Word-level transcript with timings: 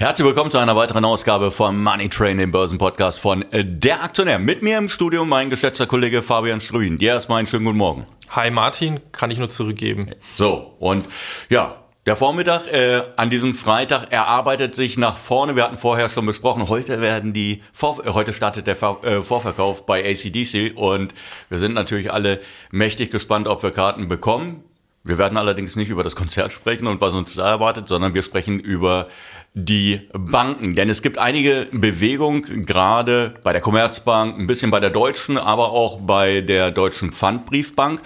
Herzlich 0.00 0.26
willkommen 0.26 0.50
zu 0.50 0.56
einer 0.56 0.76
weiteren 0.76 1.04
Ausgabe 1.04 1.50
von 1.50 1.76
Money 1.82 2.08
Train, 2.08 2.38
dem 2.38 2.50
Börsenpodcast 2.50 3.20
von 3.20 3.44
Der 3.52 4.02
Aktionär. 4.02 4.38
Mit 4.38 4.62
mir 4.62 4.78
im 4.78 4.88
Studio 4.88 5.26
mein 5.26 5.50
geschätzter 5.50 5.86
Kollege 5.86 6.22
Fabian 6.22 6.62
Strüin. 6.62 6.96
Dir 6.96 7.12
erstmal 7.12 7.40
einen 7.40 7.46
schönen 7.46 7.66
guten 7.66 7.76
Morgen. 7.76 8.06
Hi 8.30 8.50
Martin, 8.50 9.00
kann 9.12 9.30
ich 9.30 9.36
nur 9.36 9.50
zurückgeben. 9.50 10.12
So, 10.34 10.74
und 10.78 11.04
ja, 11.50 11.84
der 12.06 12.16
Vormittag 12.16 12.66
äh, 12.68 13.02
an 13.16 13.28
diesem 13.28 13.54
Freitag 13.54 14.10
erarbeitet 14.10 14.74
sich 14.74 14.96
nach 14.96 15.18
vorne. 15.18 15.54
Wir 15.54 15.64
hatten 15.64 15.76
vorher 15.76 16.08
schon 16.08 16.24
besprochen, 16.24 16.70
heute 16.70 17.02
werden 17.02 17.34
die 17.34 17.62
Vor 17.74 18.02
äh, 18.02 18.14
heute 18.14 18.32
startet 18.32 18.66
der 18.66 18.76
Vor 18.76 19.04
äh, 19.04 19.20
Vorverkauf 19.20 19.84
bei 19.84 20.02
ACDC 20.02 20.78
und 20.78 21.12
wir 21.50 21.58
sind 21.58 21.74
natürlich 21.74 22.10
alle 22.10 22.40
mächtig 22.70 23.10
gespannt, 23.10 23.46
ob 23.46 23.62
wir 23.62 23.70
Karten 23.70 24.08
bekommen. 24.08 24.64
Wir 25.02 25.16
werden 25.16 25.38
allerdings 25.38 25.76
nicht 25.76 25.88
über 25.88 26.04
das 26.04 26.14
Konzert 26.14 26.52
sprechen 26.52 26.86
und 26.86 27.00
was 27.00 27.14
uns 27.14 27.34
da 27.34 27.50
erwartet, 27.50 27.88
sondern 27.88 28.12
wir 28.12 28.22
sprechen 28.22 28.60
über 28.60 29.08
die 29.54 30.08
Banken. 30.12 30.74
Denn 30.74 30.90
es 30.90 31.00
gibt 31.00 31.16
einige 31.16 31.68
Bewegungen, 31.72 32.66
gerade 32.66 33.34
bei 33.42 33.52
der 33.52 33.62
Commerzbank, 33.62 34.38
ein 34.38 34.46
bisschen 34.46 34.70
bei 34.70 34.78
der 34.78 34.90
Deutschen, 34.90 35.38
aber 35.38 35.70
auch 35.70 36.00
bei 36.00 36.42
der 36.42 36.70
Deutschen 36.70 37.12
Pfandbriefbank. 37.12 38.02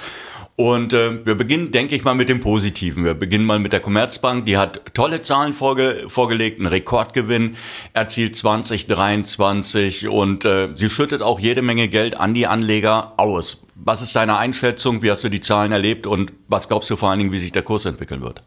Und 0.56 0.92
äh, 0.92 1.26
wir 1.26 1.34
beginnen, 1.34 1.72
denke 1.72 1.96
ich 1.96 2.04
mal, 2.04 2.14
mit 2.14 2.28
dem 2.28 2.38
Positiven. 2.38 3.04
Wir 3.04 3.14
beginnen 3.14 3.44
mal 3.44 3.58
mit 3.58 3.72
der 3.72 3.80
Commerzbank. 3.80 4.46
Die 4.46 4.56
hat 4.56 4.94
tolle 4.94 5.20
Zahlen 5.20 5.52
vorge 5.52 6.04
vorgelegt, 6.06 6.60
einen 6.60 6.68
Rekordgewinn 6.68 7.56
erzielt 7.92 8.36
2023 8.36 10.06
und 10.06 10.44
äh, 10.44 10.68
sie 10.74 10.90
schüttet 10.90 11.22
auch 11.22 11.40
jede 11.40 11.62
Menge 11.62 11.88
Geld 11.88 12.16
an 12.16 12.34
die 12.34 12.46
Anleger 12.46 13.14
aus. 13.16 13.66
Was 13.74 14.00
ist 14.00 14.14
deine 14.14 14.36
Einschätzung? 14.36 15.02
Wie 15.02 15.10
hast 15.10 15.24
du 15.24 15.28
die 15.28 15.40
Zahlen 15.40 15.72
erlebt 15.72 16.06
und 16.06 16.32
was 16.46 16.68
glaubst 16.68 16.88
du 16.88 16.94
vor 16.94 17.10
allen 17.10 17.18
Dingen, 17.18 17.32
wie 17.32 17.38
sich 17.38 17.50
der 17.50 17.62
Kurs 17.62 17.84
entwickeln 17.84 18.22
wird? 18.22 18.44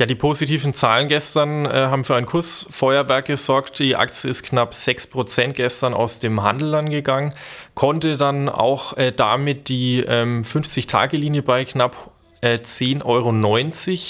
Ja, 0.00 0.06
die 0.06 0.14
positiven 0.14 0.72
Zahlen 0.72 1.08
gestern 1.08 1.66
äh, 1.66 1.68
haben 1.68 2.04
für 2.04 2.16
ein 2.16 2.24
Kursfeuerwerk 2.24 3.26
gesorgt. 3.26 3.78
Die 3.80 3.96
Aktie 3.96 4.30
ist 4.30 4.44
knapp 4.44 4.72
6% 4.72 5.52
gestern 5.52 5.92
aus 5.92 6.20
dem 6.20 6.42
Handel 6.42 6.74
angegangen, 6.74 7.34
konnte 7.74 8.16
dann 8.16 8.48
auch 8.48 8.96
äh, 8.96 9.12
damit 9.12 9.68
die 9.68 10.00
ähm, 10.00 10.42
50-Tage-Linie 10.42 11.42
bei 11.42 11.66
knapp 11.66 12.12
10,90 12.42 13.00
äh, 13.00 13.02
Euro 13.04 13.30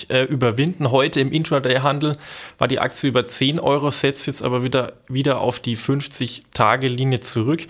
äh, 0.09 0.25
überwinden. 0.25 0.91
Heute 0.91 1.21
im 1.21 1.33
Intraday-Handel 1.33 2.17
war 2.59 2.69
die 2.69 2.79
Aktie 2.79 3.09
über 3.09 3.25
10 3.25 3.59
Euro, 3.59 3.91
setzt 3.91 4.27
jetzt 4.27 4.43
aber 4.43 4.63
wieder, 4.63 4.93
wieder 5.09 5.41
auf 5.41 5.59
die 5.59 5.77
50-Tage-Linie 5.77 7.21
zurück. 7.21 7.67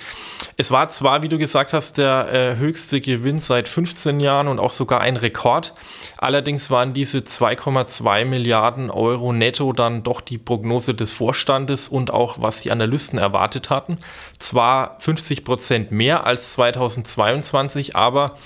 Es 0.56 0.70
war 0.70 0.90
zwar, 0.90 1.22
wie 1.22 1.28
du 1.28 1.38
gesagt 1.38 1.72
hast, 1.72 1.96
der 1.96 2.32
äh, 2.32 2.56
höchste 2.56 3.00
Gewinn 3.00 3.38
seit 3.38 3.68
15 3.68 4.20
Jahren 4.20 4.48
und 4.48 4.58
auch 4.58 4.72
sogar 4.72 5.00
ein 5.00 5.16
Rekord. 5.16 5.74
Allerdings 6.18 6.70
waren 6.70 6.92
diese 6.92 7.18
2,2 7.18 8.26
Milliarden 8.26 8.90
Euro 8.90 9.32
netto 9.32 9.72
dann 9.72 10.02
doch 10.02 10.20
die 10.20 10.38
Prognose 10.38 10.94
des 10.94 11.12
Vorstandes 11.12 11.88
und 11.88 12.10
auch 12.10 12.40
was 12.40 12.60
die 12.60 12.70
Analysten 12.70 13.18
erwartet 13.18 13.70
hatten. 13.70 13.96
Zwar 14.38 14.96
50 15.00 15.44
Prozent 15.44 15.90
mehr 15.90 16.26
als 16.26 16.52
2022, 16.52 17.96
aber 17.96 18.36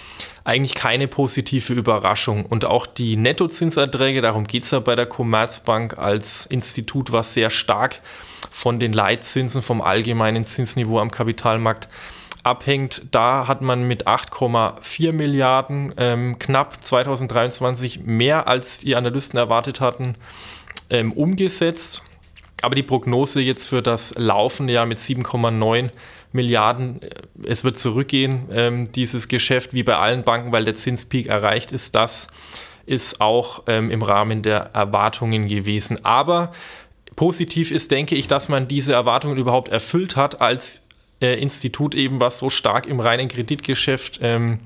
eigentlich 0.45 0.75
keine 0.75 1.09
positive 1.09 1.73
Überraschung. 1.73 2.47
Und 2.47 2.67
auch 2.67 2.87
die 2.87 3.17
Nettozinserträge, 3.17 4.21
darum 4.21 4.47
geht 4.47 4.63
es 4.63 4.71
ja 4.71 4.79
bei 4.79 4.95
der 4.95 5.07
Commerzbank 5.07 5.99
als 5.99 6.47
Institut, 6.47 7.13
was 7.13 7.35
sehr 7.35 7.51
stark 7.51 8.01
von 8.51 8.79
den 8.79 8.93
Leitzinsen, 8.93 9.63
vom 9.63 9.81
allgemeinen 9.81 10.45
Zinsniveau 10.45 11.01
am 11.01 11.11
Kapitalmarkt 11.11 11.89
abhängt. 12.43 13.03
Da 13.11 13.49
hat 13.49 13.63
man 13.63 13.89
mit 13.89 14.07
8,4 14.07 15.13
Milliarden 15.13 15.95
ähm, 15.97 16.39
knapp 16.39 16.85
2023 16.85 18.01
mehr 18.05 18.47
als 18.47 18.81
die 18.81 18.97
Analysten 18.97 19.39
erwartet 19.39 19.81
hatten 19.81 20.15
ähm, 20.91 21.13
umgesetzt. 21.13 22.03
Aber 22.63 22.75
die 22.75 22.83
Prognose 22.83 23.41
jetzt 23.41 23.67
für 23.67 23.83
das 23.83 24.15
laufende 24.17 24.73
Jahr 24.73 24.87
mit 24.87 24.99
7,9 24.99 25.91
Milliarden. 26.35 27.01
Es 27.47 27.65
wird 27.65 27.79
zurückgehen, 27.79 28.49
ähm, 28.53 28.93
dieses 28.93 29.29
Geschäft, 29.29 29.73
wie 29.73 29.85
bei 29.85 29.97
allen 29.97 30.25
Banken, 30.25 30.53
weil 30.53 30.65
der 30.65 30.75
Zinspeak 30.75 31.29
erreicht 31.29 31.73
ist. 31.73 31.95
Das 31.95 32.27
ist 32.87 33.21
auch 33.21 33.63
ähm, 33.67 33.91
im 33.91 34.03
Rahmen 34.03 34.43
der 34.43 34.71
Erwartungen 34.75 35.49
gewesen. 35.49 36.05
Aber 36.05 36.53
positiv 37.17 37.71
ist, 37.71 37.91
denke 37.91 38.17
ich, 38.17 38.27
dass 38.27 38.49
man 38.49 38.69
diese 38.69 38.93
Erwartungen 38.93 39.39
überhaupt 39.39 39.69
erfüllt 39.69 40.17
hat 40.17 40.41
als 40.41 40.83
äh, 41.23 41.41
Institut 41.41 41.95
eben, 41.95 42.21
was 42.21 42.39
so 42.39 42.51
stark 42.51 42.87
im 42.87 43.01
reinen 43.01 43.29
Kreditgeschäft 43.29 44.19
ähm, 44.21 44.61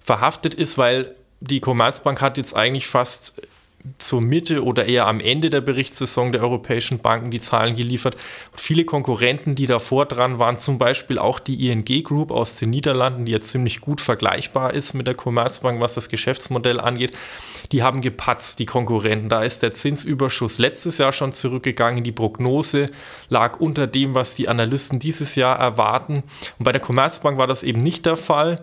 verhaftet 0.00 0.54
ist, 0.54 0.78
weil 0.78 1.14
die 1.40 1.60
Commerzbank 1.60 2.20
hat 2.20 2.36
jetzt 2.36 2.54
eigentlich 2.54 2.86
fast 2.86 3.42
zur 3.98 4.20
Mitte 4.20 4.64
oder 4.64 4.86
eher 4.86 5.06
am 5.06 5.20
Ende 5.20 5.50
der 5.50 5.60
Berichtssaison 5.60 6.32
der 6.32 6.42
europäischen 6.42 6.98
Banken 7.00 7.30
die 7.30 7.40
Zahlen 7.40 7.74
geliefert. 7.74 8.16
Und 8.52 8.60
viele 8.60 8.84
Konkurrenten, 8.84 9.54
die 9.54 9.66
davor 9.66 10.06
dran 10.06 10.38
waren, 10.38 10.58
zum 10.58 10.78
Beispiel 10.78 11.18
auch 11.18 11.38
die 11.38 11.68
ING 11.68 11.84
Group 12.04 12.30
aus 12.30 12.54
den 12.54 12.70
Niederlanden, 12.70 13.24
die 13.24 13.32
jetzt 13.32 13.50
ziemlich 13.50 13.80
gut 13.80 14.00
vergleichbar 14.00 14.72
ist 14.72 14.94
mit 14.94 15.06
der 15.06 15.14
Commerzbank, 15.14 15.80
was 15.80 15.94
das 15.94 16.08
Geschäftsmodell 16.08 16.80
angeht, 16.80 17.16
die 17.72 17.82
haben 17.82 18.00
gepatzt, 18.00 18.58
die 18.58 18.66
Konkurrenten. 18.66 19.28
Da 19.28 19.42
ist 19.42 19.62
der 19.62 19.72
Zinsüberschuss 19.72 20.58
letztes 20.58 20.98
Jahr 20.98 21.12
schon 21.12 21.32
zurückgegangen. 21.32 22.04
Die 22.04 22.12
Prognose 22.12 22.90
lag 23.28 23.60
unter 23.60 23.86
dem, 23.86 24.14
was 24.14 24.34
die 24.34 24.48
Analysten 24.48 24.98
dieses 24.98 25.34
Jahr 25.34 25.58
erwarten. 25.58 26.22
Und 26.58 26.64
bei 26.64 26.72
der 26.72 26.80
Commerzbank 26.80 27.38
war 27.38 27.46
das 27.46 27.62
eben 27.62 27.80
nicht 27.80 28.06
der 28.06 28.16
Fall. 28.16 28.62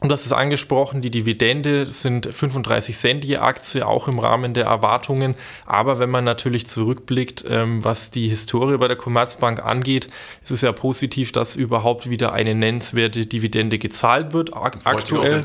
Und 0.00 0.10
das 0.10 0.24
ist 0.24 0.32
angesprochen, 0.32 1.02
die 1.02 1.10
Dividende 1.10 1.86
sind 1.86 2.28
35 2.32 2.96
Cent 2.96 3.24
je 3.24 3.38
Aktie, 3.38 3.86
auch 3.86 4.08
im 4.08 4.18
Rahmen 4.18 4.54
der 4.54 4.66
Erwartungen. 4.66 5.34
Aber 5.66 5.98
wenn 5.98 6.10
man 6.10 6.24
natürlich 6.24 6.66
zurückblickt, 6.66 7.44
ähm, 7.48 7.84
was 7.84 8.10
die 8.10 8.28
Historie 8.28 8.76
bei 8.78 8.88
der 8.88 8.96
Commerzbank 8.96 9.64
angeht, 9.64 10.08
ist 10.42 10.52
es 10.52 10.62
ja 10.62 10.72
positiv, 10.72 11.32
dass 11.32 11.56
überhaupt 11.56 12.08
wieder 12.08 12.32
eine 12.32 12.54
nennenswerte 12.54 13.26
Dividende 13.26 13.78
gezahlt 13.78 14.32
wird. 14.32 14.54
aktuell. 14.54 15.44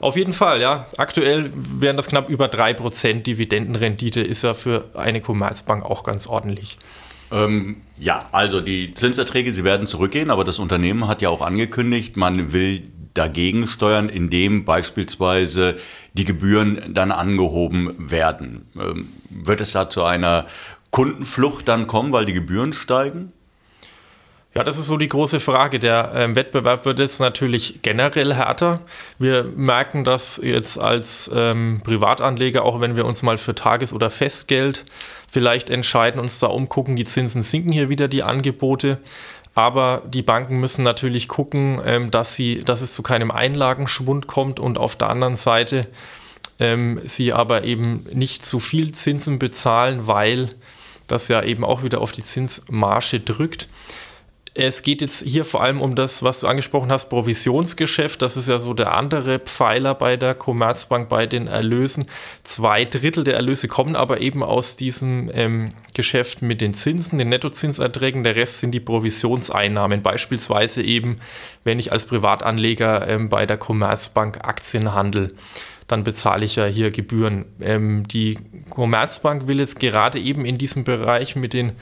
Auf 0.00 0.16
jeden 0.16 0.32
Fall, 0.32 0.60
ja. 0.60 0.86
Aktuell 0.96 1.52
wären 1.54 1.96
das 1.96 2.08
knapp 2.08 2.28
über 2.28 2.46
3% 2.46 3.22
Dividendenrendite, 3.22 4.20
ist 4.20 4.42
ja 4.42 4.54
für 4.54 4.90
eine 4.94 5.20
Commerzbank 5.20 5.84
auch 5.84 6.02
ganz 6.02 6.26
ordentlich. 6.26 6.78
Ähm, 7.30 7.82
ja, 7.98 8.28
also 8.32 8.60
die 8.60 8.94
Zinserträge, 8.94 9.52
sie 9.52 9.64
werden 9.64 9.86
zurückgehen, 9.86 10.30
aber 10.30 10.44
das 10.44 10.58
Unternehmen 10.58 11.08
hat 11.08 11.22
ja 11.22 11.28
auch 11.28 11.40
angekündigt, 11.40 12.16
man 12.16 12.52
will 12.52 12.82
dagegen 13.16 13.66
steuern, 13.66 14.08
indem 14.08 14.64
beispielsweise 14.64 15.76
die 16.14 16.24
Gebühren 16.24 16.94
dann 16.94 17.12
angehoben 17.12 18.10
werden. 18.10 18.66
Ähm, 18.78 19.08
wird 19.30 19.60
es 19.60 19.72
da 19.72 19.90
zu 19.90 20.04
einer 20.04 20.46
Kundenflucht 20.90 21.68
dann 21.68 21.86
kommen, 21.86 22.12
weil 22.12 22.24
die 22.24 22.32
Gebühren 22.32 22.72
steigen? 22.72 23.32
Ja, 24.56 24.64
das 24.64 24.78
ist 24.78 24.86
so 24.86 24.96
die 24.96 25.08
große 25.08 25.38
Frage. 25.38 25.78
Der 25.78 26.12
ähm, 26.14 26.34
Wettbewerb 26.34 26.86
wird 26.86 26.98
jetzt 26.98 27.20
natürlich 27.20 27.80
generell 27.82 28.32
härter. 28.32 28.80
Wir 29.18 29.44
merken 29.44 30.02
das 30.02 30.40
jetzt 30.42 30.78
als 30.80 31.30
ähm, 31.34 31.82
Privatanleger, 31.84 32.64
auch 32.64 32.80
wenn 32.80 32.96
wir 32.96 33.04
uns 33.04 33.22
mal 33.22 33.36
für 33.36 33.54
Tages- 33.54 33.92
oder 33.92 34.08
Festgeld 34.08 34.86
vielleicht 35.28 35.68
entscheiden, 35.68 36.18
uns 36.18 36.38
da 36.38 36.46
umgucken. 36.46 36.96
Die 36.96 37.04
Zinsen 37.04 37.42
sinken 37.42 37.70
hier 37.70 37.90
wieder, 37.90 38.08
die 38.08 38.22
Angebote. 38.22 38.96
Aber 39.56 40.02
die 40.06 40.22
Banken 40.22 40.60
müssen 40.60 40.84
natürlich 40.84 41.28
gucken, 41.28 41.80
ähm, 41.86 42.10
dass, 42.10 42.36
sie, 42.36 42.62
dass 42.62 42.82
es 42.82 42.92
zu 42.92 43.02
keinem 43.02 43.30
Einlagenschwund 43.30 44.26
kommt 44.26 44.60
und 44.60 44.76
auf 44.76 44.96
der 44.96 45.08
anderen 45.08 45.34
Seite 45.34 45.88
ähm, 46.58 47.00
sie 47.04 47.32
aber 47.32 47.64
eben 47.64 48.04
nicht 48.12 48.44
zu 48.44 48.60
viel 48.60 48.92
Zinsen 48.92 49.38
bezahlen, 49.38 50.06
weil 50.06 50.50
das 51.06 51.28
ja 51.28 51.42
eben 51.42 51.64
auch 51.64 51.82
wieder 51.82 52.02
auf 52.02 52.12
die 52.12 52.22
Zinsmarge 52.22 53.20
drückt. 53.20 53.66
Es 54.58 54.82
geht 54.82 55.02
jetzt 55.02 55.22
hier 55.22 55.44
vor 55.44 55.62
allem 55.62 55.82
um 55.82 55.94
das, 55.94 56.22
was 56.22 56.40
du 56.40 56.46
angesprochen 56.46 56.90
hast, 56.90 57.10
Provisionsgeschäft. 57.10 58.22
Das 58.22 58.38
ist 58.38 58.48
ja 58.48 58.58
so 58.58 58.72
der 58.72 58.94
andere 58.94 59.38
Pfeiler 59.38 59.94
bei 59.94 60.16
der 60.16 60.34
Commerzbank 60.34 61.10
bei 61.10 61.26
den 61.26 61.46
Erlösen. 61.46 62.06
Zwei 62.42 62.86
Drittel 62.86 63.22
der 63.22 63.34
Erlöse 63.34 63.68
kommen 63.68 63.94
aber 63.94 64.22
eben 64.22 64.42
aus 64.42 64.76
diesem 64.76 65.30
ähm, 65.34 65.74
Geschäft 65.92 66.40
mit 66.40 66.62
den 66.62 66.72
Zinsen, 66.72 67.18
den 67.18 67.28
Nettozinserträgen. 67.28 68.24
Der 68.24 68.34
Rest 68.34 68.60
sind 68.60 68.70
die 68.70 68.80
Provisionseinnahmen. 68.80 70.00
Beispielsweise 70.00 70.82
eben, 70.82 71.18
wenn 71.64 71.78
ich 71.78 71.92
als 71.92 72.06
Privatanleger 72.06 73.06
ähm, 73.08 73.28
bei 73.28 73.44
der 73.44 73.58
Commerzbank 73.58 74.38
Aktien 74.42 74.94
handle 74.94 75.28
dann 75.86 76.02
bezahle 76.02 76.44
ich 76.44 76.56
ja 76.56 76.66
hier 76.66 76.90
Gebühren. 76.90 77.44
Ähm, 77.60 78.08
die 78.08 78.38
Commerzbank 78.70 79.46
will 79.46 79.60
jetzt 79.60 79.78
gerade 79.78 80.18
eben 80.18 80.44
in 80.44 80.58
diesem 80.58 80.82
Bereich 80.82 81.36
mit 81.36 81.52
den 81.52 81.74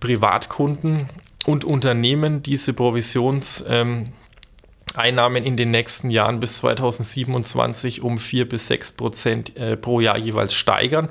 Privatkunden 0.00 1.08
und 1.46 1.64
Unternehmen 1.64 2.42
diese 2.42 2.72
Provisionseinnahmen 2.72 4.12
in 5.44 5.56
den 5.56 5.70
nächsten 5.70 6.10
Jahren 6.10 6.40
bis 6.40 6.58
2027 6.58 8.02
um 8.02 8.18
4 8.18 8.48
bis 8.48 8.68
6 8.68 8.92
Prozent 8.92 9.56
äh, 9.56 9.76
pro 9.76 10.00
Jahr 10.00 10.18
jeweils 10.18 10.54
steigern. 10.54 11.08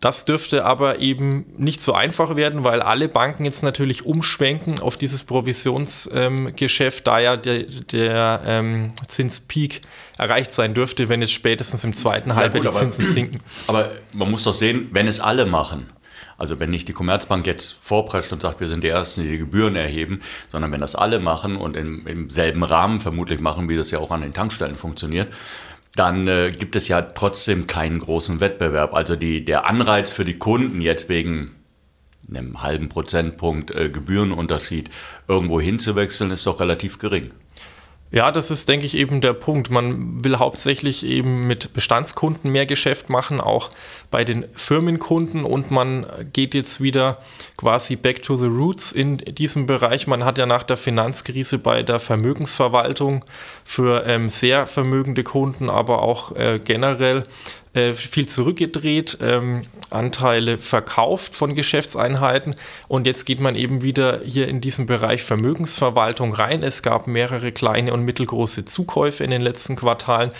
Das 0.00 0.26
dürfte 0.26 0.64
aber 0.64 0.98
eben 0.98 1.46
nicht 1.56 1.80
so 1.80 1.94
einfach 1.94 2.36
werden, 2.36 2.64
weil 2.64 2.82
alle 2.82 3.08
Banken 3.08 3.46
jetzt 3.46 3.62
natürlich 3.62 4.04
umschwenken 4.04 4.78
auf 4.78 4.96
dieses 4.96 5.24
Provisionsgeschäft, 5.24 6.98
ähm, 6.98 7.04
da 7.04 7.18
ja 7.18 7.36
der, 7.36 7.62
der 7.62 8.42
ähm, 8.44 8.92
Zinspeak 9.08 9.80
erreicht 10.18 10.52
sein 10.52 10.74
dürfte, 10.74 11.08
wenn 11.08 11.22
jetzt 11.22 11.32
spätestens 11.32 11.82
im 11.82 11.94
zweiten 11.94 12.34
Halbjahr 12.34 12.64
ja, 12.64 12.70
die 12.70 12.76
Zinsen 12.76 13.04
sinken. 13.06 13.40
Aber 13.68 13.92
man 14.12 14.30
muss 14.30 14.44
doch 14.44 14.52
sehen, 14.52 14.88
wenn 14.92 15.08
es 15.08 15.18
alle 15.18 15.46
machen, 15.46 15.86
Also 16.38 16.60
wenn 16.60 16.70
nicht 16.70 16.88
die 16.88 16.92
Commerzbank 16.92 17.46
jetzt 17.46 17.78
vorprescht 17.82 18.32
und 18.32 18.42
sagt, 18.42 18.60
wir 18.60 18.68
sind 18.68 18.84
die 18.84 18.88
Ersten, 18.88 19.22
die 19.22 19.30
die 19.30 19.38
Gebühren 19.38 19.76
erheben, 19.76 20.20
sondern 20.48 20.72
wenn 20.72 20.80
das 20.80 20.94
alle 20.94 21.18
machen 21.18 21.56
und 21.56 21.76
im, 21.76 22.06
im 22.06 22.30
selben 22.30 22.62
Rahmen 22.62 23.00
vermutlich 23.00 23.40
machen, 23.40 23.68
wie 23.68 23.76
das 23.76 23.90
ja 23.90 23.98
auch 23.98 24.10
an 24.10 24.22
den 24.22 24.34
Tankstellen 24.34 24.76
funktioniert, 24.76 25.32
dann 25.94 26.28
äh, 26.28 26.52
gibt 26.52 26.76
es 26.76 26.88
ja 26.88 27.00
trotzdem 27.00 27.66
keinen 27.66 27.98
großen 27.98 28.40
Wettbewerb. 28.40 28.94
Also 28.94 29.16
die, 29.16 29.44
der 29.44 29.66
Anreiz 29.66 30.10
für 30.10 30.26
die 30.26 30.38
Kunden 30.38 30.82
jetzt 30.82 31.08
wegen 31.08 31.52
einem 32.28 32.62
halben 32.62 32.88
Prozentpunkt 32.88 33.70
äh, 33.70 33.88
Gebührenunterschied 33.88 34.90
irgendwo 35.28 35.60
hinzuwechseln, 35.60 36.30
ist 36.30 36.46
doch 36.46 36.60
relativ 36.60 36.98
gering. 36.98 37.30
Ja, 38.12 38.30
das 38.30 38.52
ist, 38.52 38.68
denke 38.68 38.86
ich, 38.86 38.96
eben 38.96 39.20
der 39.20 39.32
Punkt. 39.32 39.68
Man 39.68 40.24
will 40.24 40.38
hauptsächlich 40.38 41.04
eben 41.04 41.48
mit 41.48 41.72
Bestandskunden 41.72 42.52
mehr 42.52 42.64
Geschäft 42.64 43.10
machen, 43.10 43.40
auch 43.40 43.70
bei 44.12 44.24
den 44.24 44.44
Firmenkunden 44.54 45.44
und 45.44 45.72
man 45.72 46.06
geht 46.32 46.54
jetzt 46.54 46.80
wieder 46.80 47.18
quasi 47.56 47.96
back 47.96 48.22
to 48.22 48.36
the 48.36 48.46
roots 48.46 48.92
in 48.92 49.18
diesem 49.18 49.66
Bereich. 49.66 50.06
Man 50.06 50.24
hat 50.24 50.38
ja 50.38 50.46
nach 50.46 50.62
der 50.62 50.76
Finanzkrise 50.76 51.58
bei 51.58 51.82
der 51.82 51.98
Vermögensverwaltung 51.98 53.24
für 53.64 54.06
ähm, 54.06 54.28
sehr 54.28 54.66
vermögende 54.66 55.24
Kunden, 55.24 55.68
aber 55.68 56.02
auch 56.02 56.34
äh, 56.36 56.60
generell 56.62 57.24
äh, 57.76 57.92
viel 57.92 58.26
zurückgedreht, 58.26 59.18
ähm, 59.20 59.62
Anteile 59.90 60.58
verkauft 60.58 61.34
von 61.34 61.54
Geschäftseinheiten 61.54 62.56
und 62.88 63.06
jetzt 63.06 63.24
geht 63.24 63.38
man 63.38 63.54
eben 63.54 63.82
wieder 63.82 64.20
hier 64.24 64.48
in 64.48 64.60
diesen 64.60 64.86
Bereich 64.86 65.22
Vermögensverwaltung 65.22 66.32
rein. 66.32 66.62
Es 66.62 66.82
gab 66.82 67.06
mehrere 67.06 67.52
kleine 67.52 67.92
und 67.92 68.02
mittelgroße 68.02 68.64
Zukäufe 68.64 69.22
in 69.22 69.30
den 69.30 69.42
letzten 69.42 69.76
Quartalen 69.76 70.30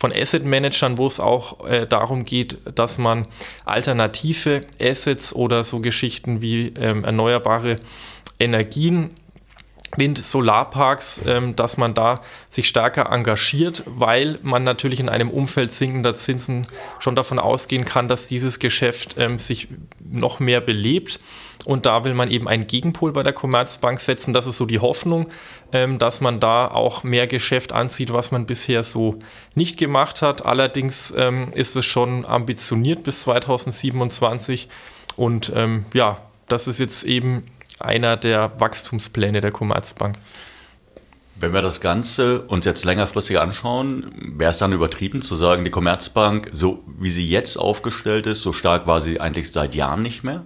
von 0.00 0.12
Asset 0.12 0.44
Managern, 0.44 0.96
wo 0.96 1.06
es 1.06 1.20
auch 1.20 1.66
äh, 1.66 1.86
darum 1.86 2.24
geht, 2.24 2.58
dass 2.74 2.96
man 2.96 3.26
alternative 3.64 4.60
Assets 4.80 5.34
oder 5.34 5.64
so 5.64 5.80
Geschichten 5.80 6.40
wie 6.42 6.68
ähm, 6.78 7.04
erneuerbare 7.04 7.80
Energien 8.38 9.10
Wind-, 9.96 10.24
Solarparks, 10.24 11.22
ähm, 11.26 11.56
dass 11.56 11.76
man 11.76 11.94
da 11.94 12.20
sich 12.50 12.68
stärker 12.68 13.10
engagiert, 13.10 13.84
weil 13.86 14.38
man 14.42 14.64
natürlich 14.64 15.00
in 15.00 15.08
einem 15.08 15.30
Umfeld 15.30 15.72
sinkender 15.72 16.14
Zinsen 16.14 16.66
schon 16.98 17.14
davon 17.14 17.38
ausgehen 17.38 17.84
kann, 17.84 18.08
dass 18.08 18.26
dieses 18.26 18.58
Geschäft 18.58 19.16
ähm, 19.18 19.38
sich 19.38 19.68
noch 20.00 20.40
mehr 20.40 20.60
belebt. 20.60 21.20
Und 21.64 21.86
da 21.86 22.04
will 22.04 22.14
man 22.14 22.30
eben 22.30 22.46
einen 22.46 22.66
Gegenpol 22.66 23.12
bei 23.12 23.22
der 23.22 23.32
Commerzbank 23.32 23.98
setzen. 23.98 24.34
Das 24.34 24.46
ist 24.46 24.58
so 24.58 24.66
die 24.66 24.80
Hoffnung, 24.80 25.28
ähm, 25.72 25.98
dass 25.98 26.20
man 26.20 26.38
da 26.38 26.68
auch 26.68 27.04
mehr 27.04 27.26
Geschäft 27.26 27.72
anzieht, 27.72 28.12
was 28.12 28.30
man 28.30 28.44
bisher 28.46 28.84
so 28.84 29.18
nicht 29.54 29.78
gemacht 29.78 30.20
hat. 30.20 30.44
Allerdings 30.44 31.14
ähm, 31.16 31.50
ist 31.54 31.74
es 31.76 31.86
schon 31.86 32.26
ambitioniert 32.26 33.02
bis 33.02 33.20
2027. 33.20 34.68
Und 35.16 35.52
ähm, 35.54 35.86
ja, 35.94 36.18
das 36.48 36.66
ist 36.66 36.78
jetzt 36.78 37.04
eben 37.04 37.44
einer 37.78 38.16
der 38.16 38.52
Wachstumspläne 38.58 39.40
der 39.40 39.50
Commerzbank. 39.50 40.16
Wenn 41.36 41.52
wir 41.52 41.62
das 41.62 41.80
Ganze 41.80 42.42
uns 42.42 42.64
jetzt 42.64 42.84
längerfristig 42.84 43.40
anschauen, 43.40 44.12
wäre 44.36 44.52
es 44.52 44.58
dann 44.58 44.72
übertrieben 44.72 45.20
zu 45.20 45.34
sagen, 45.34 45.64
die 45.64 45.70
Commerzbank, 45.70 46.48
so 46.52 46.84
wie 46.98 47.10
sie 47.10 47.28
jetzt 47.28 47.56
aufgestellt 47.56 48.26
ist, 48.26 48.42
so 48.42 48.52
stark 48.52 48.86
war 48.86 49.00
sie 49.00 49.20
eigentlich 49.20 49.50
seit 49.50 49.74
Jahren 49.74 50.02
nicht 50.02 50.22
mehr? 50.22 50.44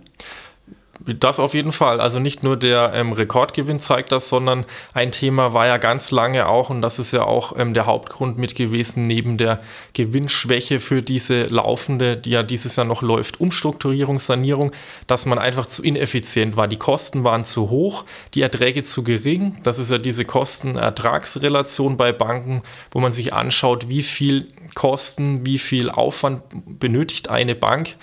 Das 1.01 1.39
auf 1.39 1.55
jeden 1.55 1.71
Fall. 1.71 2.01
Also 2.01 2.19
nicht 2.19 2.43
nur 2.43 2.57
der 2.57 2.93
ähm, 2.93 3.13
Rekordgewinn 3.13 3.79
zeigt 3.79 4.11
das, 4.11 4.29
sondern 4.29 4.67
ein 4.95 5.13
Thema 5.13 5.55
war 5.55 5.67
ja 5.67 5.77
ganz 5.77 6.11
lange 6.11 6.49
auch, 6.49 6.71
und 6.71 6.83
das 6.83 6.99
ist 6.99 7.13
ja 7.13 7.23
auch 7.23 7.57
ähm, 7.57 7.73
der 7.73 7.87
Hauptgrund 7.87 8.37
mit 8.37 8.57
gewesen, 8.57 9.07
neben 9.07 9.39
der 9.39 9.61
Gewinnschwäche 9.93 10.81
für 10.81 11.01
diese 11.01 11.45
laufende, 11.45 12.17
die 12.17 12.31
ja 12.31 12.43
dieses 12.43 12.75
Jahr 12.77 12.87
noch 12.87 13.03
läuft, 13.03 13.41
Umstrukturierung, 13.41 14.19
Sanierung, 14.19 14.73
dass 15.07 15.25
man 15.25 15.39
einfach 15.39 15.67
zu 15.67 15.83
ineffizient 15.85 16.57
war. 16.57 16.67
Die 16.67 16.77
Kosten 16.77 17.23
waren 17.23 17.45
zu 17.45 17.71
hoch, 17.71 18.05
die 18.35 18.43
Erträge 18.43 18.83
zu 18.83 19.05
gering. 19.05 19.57
Das 19.63 19.79
ist 19.79 19.91
ja 19.91 19.99
diese 19.99 20.25
Kosten-Ertragsrelation 20.25 21.97
bei 21.97 22.13
Banken, 22.13 22.63
wo 22.91 22.99
man 22.99 23.13
sich 23.13 23.33
anschaut, 23.33 23.89
wie 23.89 24.03
viel 24.03 24.49
Kosten, 24.75 25.47
wie 25.47 25.59
viel 25.59 25.91
Aufwand 25.91 26.43
benötigt 26.81 27.31
eine 27.31 27.55
Bank 27.55 27.97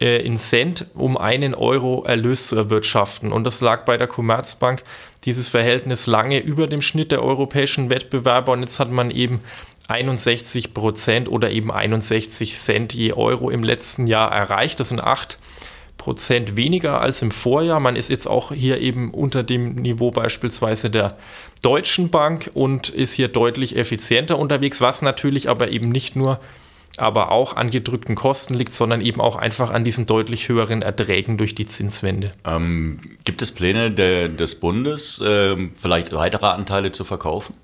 in 0.00 0.38
Cent, 0.38 0.86
um 0.94 1.18
einen 1.18 1.54
Euro 1.54 2.04
Erlös 2.04 2.46
zu 2.46 2.56
erwirtschaften. 2.56 3.32
Und 3.32 3.44
das 3.44 3.60
lag 3.60 3.84
bei 3.84 3.98
der 3.98 4.06
Commerzbank 4.06 4.82
dieses 5.24 5.48
Verhältnis 5.48 6.06
lange 6.06 6.38
über 6.38 6.66
dem 6.66 6.80
Schnitt 6.80 7.12
der 7.12 7.22
europäischen 7.22 7.90
Wettbewerber. 7.90 8.52
Und 8.52 8.60
jetzt 8.60 8.80
hat 8.80 8.90
man 8.90 9.10
eben 9.10 9.40
61 9.88 10.72
Prozent 10.72 11.28
oder 11.28 11.50
eben 11.50 11.70
61 11.70 12.56
Cent 12.56 12.94
je 12.94 13.12
Euro 13.12 13.50
im 13.50 13.62
letzten 13.62 14.06
Jahr 14.06 14.32
erreicht. 14.32 14.80
Das 14.80 14.88
sind 14.88 15.02
8 15.02 15.38
Prozent 15.98 16.56
weniger 16.56 17.02
als 17.02 17.20
im 17.20 17.30
Vorjahr. 17.30 17.78
Man 17.78 17.94
ist 17.94 18.08
jetzt 18.08 18.26
auch 18.26 18.52
hier 18.52 18.80
eben 18.80 19.10
unter 19.10 19.42
dem 19.42 19.74
Niveau 19.74 20.10
beispielsweise 20.10 20.88
der 20.88 21.18
Deutschen 21.60 22.08
Bank 22.08 22.50
und 22.54 22.88
ist 22.88 23.12
hier 23.12 23.28
deutlich 23.28 23.76
effizienter 23.76 24.38
unterwegs, 24.38 24.80
was 24.80 25.02
natürlich 25.02 25.50
aber 25.50 25.70
eben 25.70 25.90
nicht 25.90 26.16
nur 26.16 26.40
aber 27.00 27.32
auch 27.32 27.56
an 27.56 27.70
gedrückten 27.70 28.14
Kosten 28.14 28.54
liegt, 28.54 28.72
sondern 28.72 29.00
eben 29.00 29.20
auch 29.20 29.36
einfach 29.36 29.70
an 29.70 29.84
diesen 29.84 30.06
deutlich 30.06 30.48
höheren 30.48 30.82
Erträgen 30.82 31.38
durch 31.38 31.54
die 31.54 31.66
Zinswende. 31.66 32.32
Ähm, 32.44 33.00
gibt 33.24 33.42
es 33.42 33.52
Pläne 33.52 33.90
der, 33.90 34.28
des 34.28 34.60
Bundes, 34.60 35.20
äh, 35.20 35.56
vielleicht 35.76 36.12
weitere 36.12 36.46
Anteile 36.46 36.92
zu 36.92 37.04
verkaufen? 37.04 37.54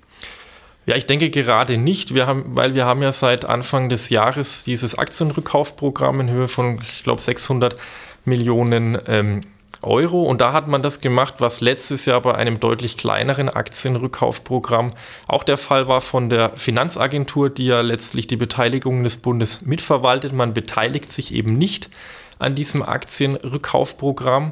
Ja, 0.85 0.95
ich 0.95 1.05
denke 1.05 1.29
gerade 1.29 1.77
nicht, 1.77 2.15
wir 2.15 2.27
haben, 2.27 2.55
weil 2.55 2.73
wir 2.73 2.85
haben 2.85 3.01
ja 3.01 3.11
seit 3.11 3.43
Anfang 3.43 3.89
des 3.89 4.09
Jahres 4.09 4.63
dieses 4.63 4.97
Aktienrückkaufprogramm 4.97 6.21
in 6.21 6.29
Höhe 6.29 6.47
von, 6.47 6.79
ich 6.81 7.03
glaube, 7.03 7.21
600 7.21 7.75
Millionen 8.23 8.97
ähm, 9.07 9.41
Euro. 9.81 10.23
Und 10.23 10.41
da 10.41 10.53
hat 10.53 10.67
man 10.67 10.81
das 10.81 11.01
gemacht, 11.01 11.35
was 11.39 11.61
letztes 11.61 12.05
Jahr 12.05 12.21
bei 12.21 12.35
einem 12.35 12.59
deutlich 12.59 12.97
kleineren 12.97 13.49
Aktienrückkaufprogramm 13.49 14.93
auch 15.27 15.43
der 15.43 15.57
Fall 15.57 15.87
war 15.87 16.01
von 16.01 16.29
der 16.29 16.51
Finanzagentur, 16.55 17.49
die 17.49 17.67
ja 17.67 17.81
letztlich 17.81 18.27
die 18.27 18.37
Beteiligung 18.37 19.03
des 19.03 19.17
Bundes 19.17 19.61
mitverwaltet. 19.61 20.33
Man 20.33 20.53
beteiligt 20.53 21.11
sich 21.11 21.33
eben 21.33 21.57
nicht 21.57 21.89
an 22.39 22.55
diesem 22.55 22.83
Aktienrückkaufprogramm. 22.83 24.51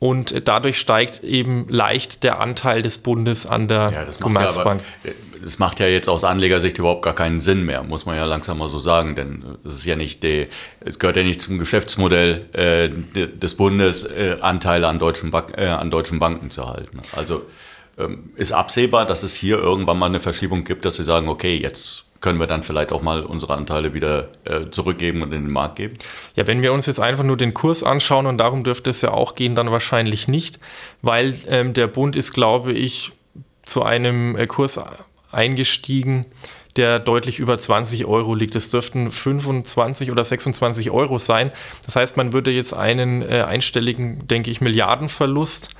Und 0.00 0.46
dadurch 0.46 0.78
steigt 0.78 1.24
eben 1.24 1.66
leicht 1.68 2.22
der 2.22 2.40
Anteil 2.40 2.82
des 2.82 2.98
Bundes 2.98 3.46
an 3.46 3.66
der 3.66 3.90
ja, 3.92 4.04
Commerzbank. 4.20 4.82
Ja, 5.02 5.10
das 5.42 5.58
macht 5.58 5.80
ja 5.80 5.86
jetzt 5.86 6.08
aus 6.08 6.22
Anlegersicht 6.24 6.78
überhaupt 6.78 7.02
gar 7.02 7.14
keinen 7.14 7.40
Sinn 7.40 7.64
mehr, 7.64 7.82
muss 7.82 8.06
man 8.06 8.16
ja 8.16 8.24
langsam 8.24 8.58
mal 8.58 8.68
so 8.68 8.78
sagen, 8.78 9.14
denn 9.16 9.58
es 9.64 9.76
ist 9.76 9.86
ja 9.86 9.96
nicht 9.96 10.22
die, 10.22 10.46
es 10.80 10.98
gehört 10.98 11.16
ja 11.16 11.22
nicht 11.22 11.40
zum 11.40 11.58
Geschäftsmodell 11.58 12.46
äh, 12.52 12.90
des 13.28 13.54
Bundes, 13.56 14.04
äh, 14.04 14.36
Anteile 14.40 14.86
an 14.88 14.98
deutschen, 14.98 15.32
äh, 15.56 15.66
an 15.66 15.90
deutschen 15.90 16.18
Banken 16.18 16.50
zu 16.50 16.68
halten. 16.68 17.00
Also 17.16 17.42
ähm, 17.98 18.30
ist 18.36 18.52
absehbar, 18.52 19.06
dass 19.06 19.22
es 19.24 19.34
hier 19.34 19.58
irgendwann 19.58 19.98
mal 19.98 20.06
eine 20.06 20.20
Verschiebung 20.20 20.64
gibt, 20.64 20.84
dass 20.84 20.96
sie 20.96 21.04
sagen, 21.04 21.28
okay, 21.28 21.56
jetzt 21.56 22.04
können 22.20 22.40
wir 22.40 22.46
dann 22.46 22.62
vielleicht 22.62 22.92
auch 22.92 23.02
mal 23.02 23.22
unsere 23.22 23.54
Anteile 23.54 23.94
wieder 23.94 24.28
äh, 24.44 24.70
zurückgeben 24.70 25.22
und 25.22 25.32
in 25.32 25.44
den 25.44 25.52
Markt 25.52 25.76
geben? 25.76 25.94
Ja, 26.34 26.46
wenn 26.46 26.62
wir 26.62 26.72
uns 26.72 26.86
jetzt 26.86 27.00
einfach 27.00 27.24
nur 27.24 27.36
den 27.36 27.54
Kurs 27.54 27.84
anschauen, 27.84 28.26
und 28.26 28.38
darum 28.38 28.64
dürfte 28.64 28.90
es 28.90 29.02
ja 29.02 29.12
auch 29.12 29.34
gehen, 29.34 29.54
dann 29.54 29.70
wahrscheinlich 29.70 30.28
nicht, 30.28 30.58
weil 31.02 31.34
ähm, 31.48 31.74
der 31.74 31.86
Bund 31.86 32.16
ist, 32.16 32.32
glaube 32.32 32.72
ich, 32.72 33.12
zu 33.62 33.82
einem 33.82 34.36
äh, 34.36 34.46
Kurs 34.46 34.80
eingestiegen, 35.30 36.26
der 36.76 36.98
deutlich 36.98 37.38
über 37.38 37.58
20 37.58 38.06
Euro 38.06 38.34
liegt. 38.34 38.56
Es 38.56 38.70
dürften 38.70 39.10
25 39.10 40.10
oder 40.10 40.24
26 40.24 40.90
Euro 40.90 41.18
sein. 41.18 41.52
Das 41.84 41.96
heißt, 41.96 42.16
man 42.16 42.32
würde 42.32 42.50
jetzt 42.50 42.72
einen 42.72 43.22
äh, 43.22 43.44
einstelligen, 43.46 44.26
denke 44.28 44.50
ich, 44.50 44.60
Milliardenverlust 44.60 45.70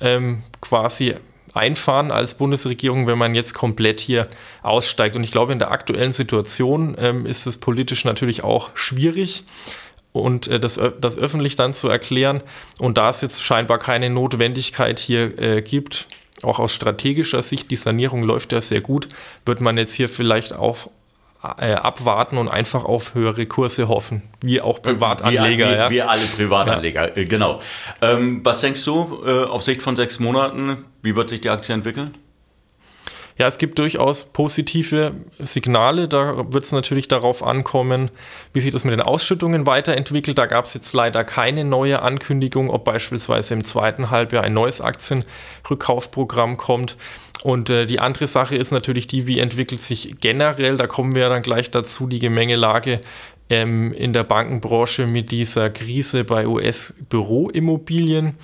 ähm, 0.00 0.42
quasi 0.60 1.14
einfahren 1.54 2.10
als 2.10 2.34
Bundesregierung, 2.34 3.06
wenn 3.06 3.18
man 3.18 3.34
jetzt 3.34 3.54
komplett 3.54 4.00
hier 4.00 4.28
aussteigt. 4.62 5.16
Und 5.16 5.24
ich 5.24 5.32
glaube, 5.32 5.52
in 5.52 5.58
der 5.58 5.70
aktuellen 5.70 6.12
Situation 6.12 6.96
ähm, 6.98 7.26
ist 7.26 7.46
es 7.46 7.58
politisch 7.58 8.04
natürlich 8.04 8.44
auch 8.44 8.70
schwierig 8.74 9.44
und 10.12 10.48
äh, 10.48 10.60
das, 10.60 10.80
das 11.00 11.18
öffentlich 11.18 11.56
dann 11.56 11.72
zu 11.72 11.88
erklären. 11.88 12.42
Und 12.78 12.98
da 12.98 13.10
es 13.10 13.20
jetzt 13.20 13.42
scheinbar 13.42 13.78
keine 13.78 14.10
Notwendigkeit 14.10 14.98
hier 14.98 15.38
äh, 15.38 15.62
gibt, 15.62 16.06
auch 16.42 16.58
aus 16.58 16.72
strategischer 16.72 17.42
Sicht, 17.42 17.70
die 17.70 17.76
Sanierung 17.76 18.22
läuft 18.22 18.52
ja 18.52 18.60
sehr 18.60 18.80
gut, 18.80 19.08
wird 19.44 19.60
man 19.60 19.76
jetzt 19.76 19.94
hier 19.94 20.08
vielleicht 20.08 20.54
auch 20.54 20.88
äh, 21.58 21.72
abwarten 21.72 22.36
und 22.36 22.48
einfach 22.48 22.84
auf 22.84 23.14
höhere 23.14 23.46
Kurse 23.46 23.88
hoffen, 23.88 24.22
wie 24.42 24.60
auch 24.60 24.82
Privatanleger. 24.82 25.66
Wie, 25.66 25.70
wie, 25.70 25.76
ja. 25.76 25.90
wie 25.90 26.02
alle 26.02 26.22
Privatanleger, 26.22 27.08
ja. 27.08 27.16
Äh, 27.16 27.24
genau. 27.24 27.60
Ähm, 28.02 28.40
was 28.44 28.60
denkst 28.60 28.84
du 28.84 29.22
äh, 29.24 29.44
auf 29.44 29.62
Sicht 29.62 29.82
von 29.82 29.96
sechs 29.96 30.18
Monaten, 30.18 30.84
wie 31.02 31.16
wird 31.16 31.30
sich 31.30 31.40
die 31.40 31.50
Aktie 31.50 31.74
entwickeln? 31.74 32.14
Ja, 33.40 33.46
es 33.46 33.56
gibt 33.56 33.78
durchaus 33.78 34.26
positive 34.26 35.12
Signale. 35.38 36.08
Da 36.08 36.52
wird 36.52 36.62
es 36.62 36.72
natürlich 36.72 37.08
darauf 37.08 37.42
ankommen, 37.42 38.10
wie 38.52 38.60
sich 38.60 38.70
das 38.70 38.84
mit 38.84 38.92
den 38.92 39.00
Ausschüttungen 39.00 39.66
weiterentwickelt. 39.66 40.36
Da 40.36 40.44
gab 40.44 40.66
es 40.66 40.74
jetzt 40.74 40.92
leider 40.92 41.24
keine 41.24 41.64
neue 41.64 42.02
Ankündigung, 42.02 42.68
ob 42.68 42.84
beispielsweise 42.84 43.54
im 43.54 43.64
zweiten 43.64 44.10
Halbjahr 44.10 44.44
ein 44.44 44.52
neues 44.52 44.82
Aktienrückkaufprogramm 44.82 46.58
kommt. 46.58 46.98
Und 47.42 47.70
äh, 47.70 47.86
die 47.86 48.00
andere 48.00 48.26
Sache 48.26 48.56
ist 48.56 48.72
natürlich 48.72 49.06
die, 49.06 49.26
wie 49.26 49.38
entwickelt 49.38 49.80
sich 49.80 50.16
generell, 50.20 50.76
da 50.76 50.86
kommen 50.86 51.14
wir 51.14 51.30
dann 51.30 51.40
gleich 51.40 51.70
dazu, 51.70 52.06
die 52.06 52.18
Gemengelage 52.18 53.00
ähm, 53.48 53.92
in 53.92 54.12
der 54.12 54.24
Bankenbranche 54.24 55.06
mit 55.06 55.30
dieser 55.30 55.70
Krise 55.70 56.24
bei 56.24 56.46
US-Büroimmobilien. 56.46 58.36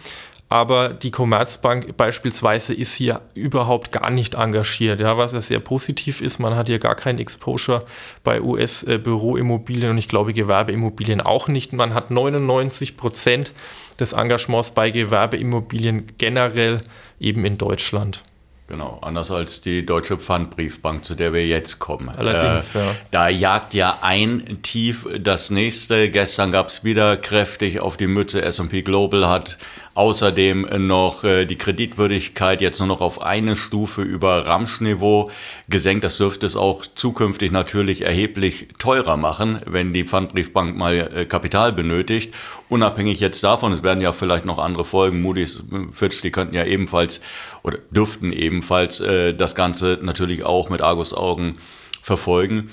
Aber 0.49 0.91
die 0.91 1.11
Commerzbank 1.11 1.97
beispielsweise 1.97 2.73
ist 2.73 2.95
hier 2.95 3.21
überhaupt 3.35 3.91
gar 3.91 4.11
nicht 4.11 4.35
engagiert, 4.35 5.01
ja, 5.01 5.19
was 5.19 5.33
ja 5.33 5.41
sehr 5.41 5.59
positiv 5.59 6.21
ist. 6.21 6.39
Man 6.39 6.55
hat 6.55 6.69
hier 6.69 6.79
gar 6.79 6.95
kein 6.95 7.19
Exposure 7.19 7.85
bei 8.23 8.41
US-Büroimmobilien 8.41 9.91
und 9.91 9.99
ich 9.99 10.09
glaube 10.09 10.33
Gewerbeimmobilien 10.33 11.21
auch 11.21 11.49
nicht. 11.49 11.73
Man 11.73 11.95
hat 11.95 12.13
99 12.13 12.97
Prozent 12.97 13.53
des 13.99 14.13
Engagements 14.13 14.71
bei 14.71 14.91
Gewerbeimmobilien 14.91 16.13
generell 16.17 16.81
eben 17.19 17.45
in 17.45 17.59
Deutschland. 17.59 18.23
Genau, 18.69 18.99
anders 19.01 19.31
als 19.31 19.61
die 19.61 19.87
Deutsche 19.87 20.17
Pfandbriefbank, 20.17 21.05
zu 21.05 21.15
der 21.15 21.33
wir 21.33 21.47
jetzt 21.47 21.79
kommen. 21.79 22.09
Allerdings, 22.09 22.75
äh, 22.75 22.81
ja. 22.81 22.95
Da 23.13 23.29
jagt 23.29 23.75
ja 23.75 23.99
ein 24.03 24.59
Tief 24.63 25.07
das 25.21 25.51
nächste. 25.51 26.11
Gestern 26.11 26.51
gab 26.51 26.69
es 26.69 26.83
wieder 26.83 27.17
kräftig 27.17 27.79
auf 27.79 27.97
die 27.97 28.09
Mütze. 28.09 28.43
SP 28.43 28.83
Global 28.83 29.29
hat 29.29 29.57
Außerdem 29.97 30.87
noch 30.87 31.25
äh, 31.25 31.47
die 31.47 31.57
Kreditwürdigkeit 31.57 32.61
jetzt 32.61 32.81
nur 32.81 32.87
noch 32.87 33.01
auf 33.01 33.23
eine 33.23 33.57
Stufe 33.57 34.03
über 34.03 34.45
Ramschniveau 34.45 35.31
gesenkt. 35.71 36.05
Das 36.05 36.19
dürfte 36.19 36.45
es 36.45 36.55
auch 36.55 36.85
zukünftig 36.85 37.51
natürlich 37.51 38.03
erheblich 38.03 38.69
teurer 38.79 39.17
machen, 39.17 39.59
wenn 39.65 39.95
die 39.95 40.05
Pfandbriefbank 40.05 40.77
mal 40.77 41.11
äh, 41.17 41.25
Kapital 41.25 41.73
benötigt. 41.73 42.35
Unabhängig 42.69 43.21
jetzt 43.21 43.43
davon, 43.43 43.73
es 43.73 43.83
werden 43.83 44.03
ja 44.03 44.13
vielleicht 44.13 44.45
noch 44.45 44.59
andere 44.59 44.85
Folgen, 44.85 45.23
Moody's, 45.23 45.65
Fitch, 45.93 46.21
die 46.21 46.31
könnten 46.31 46.55
ja 46.55 46.67
ebenfalls 46.67 47.23
oder 47.63 47.79
dürften 47.91 48.35
ebenfalls 48.35 49.01
äh, 49.01 49.33
das 49.33 49.55
Ganze 49.55 49.99
natürlich 50.03 50.45
auch 50.45 50.69
mit 50.69 50.83
Argusaugen 50.83 51.57
verfolgen. 52.03 52.69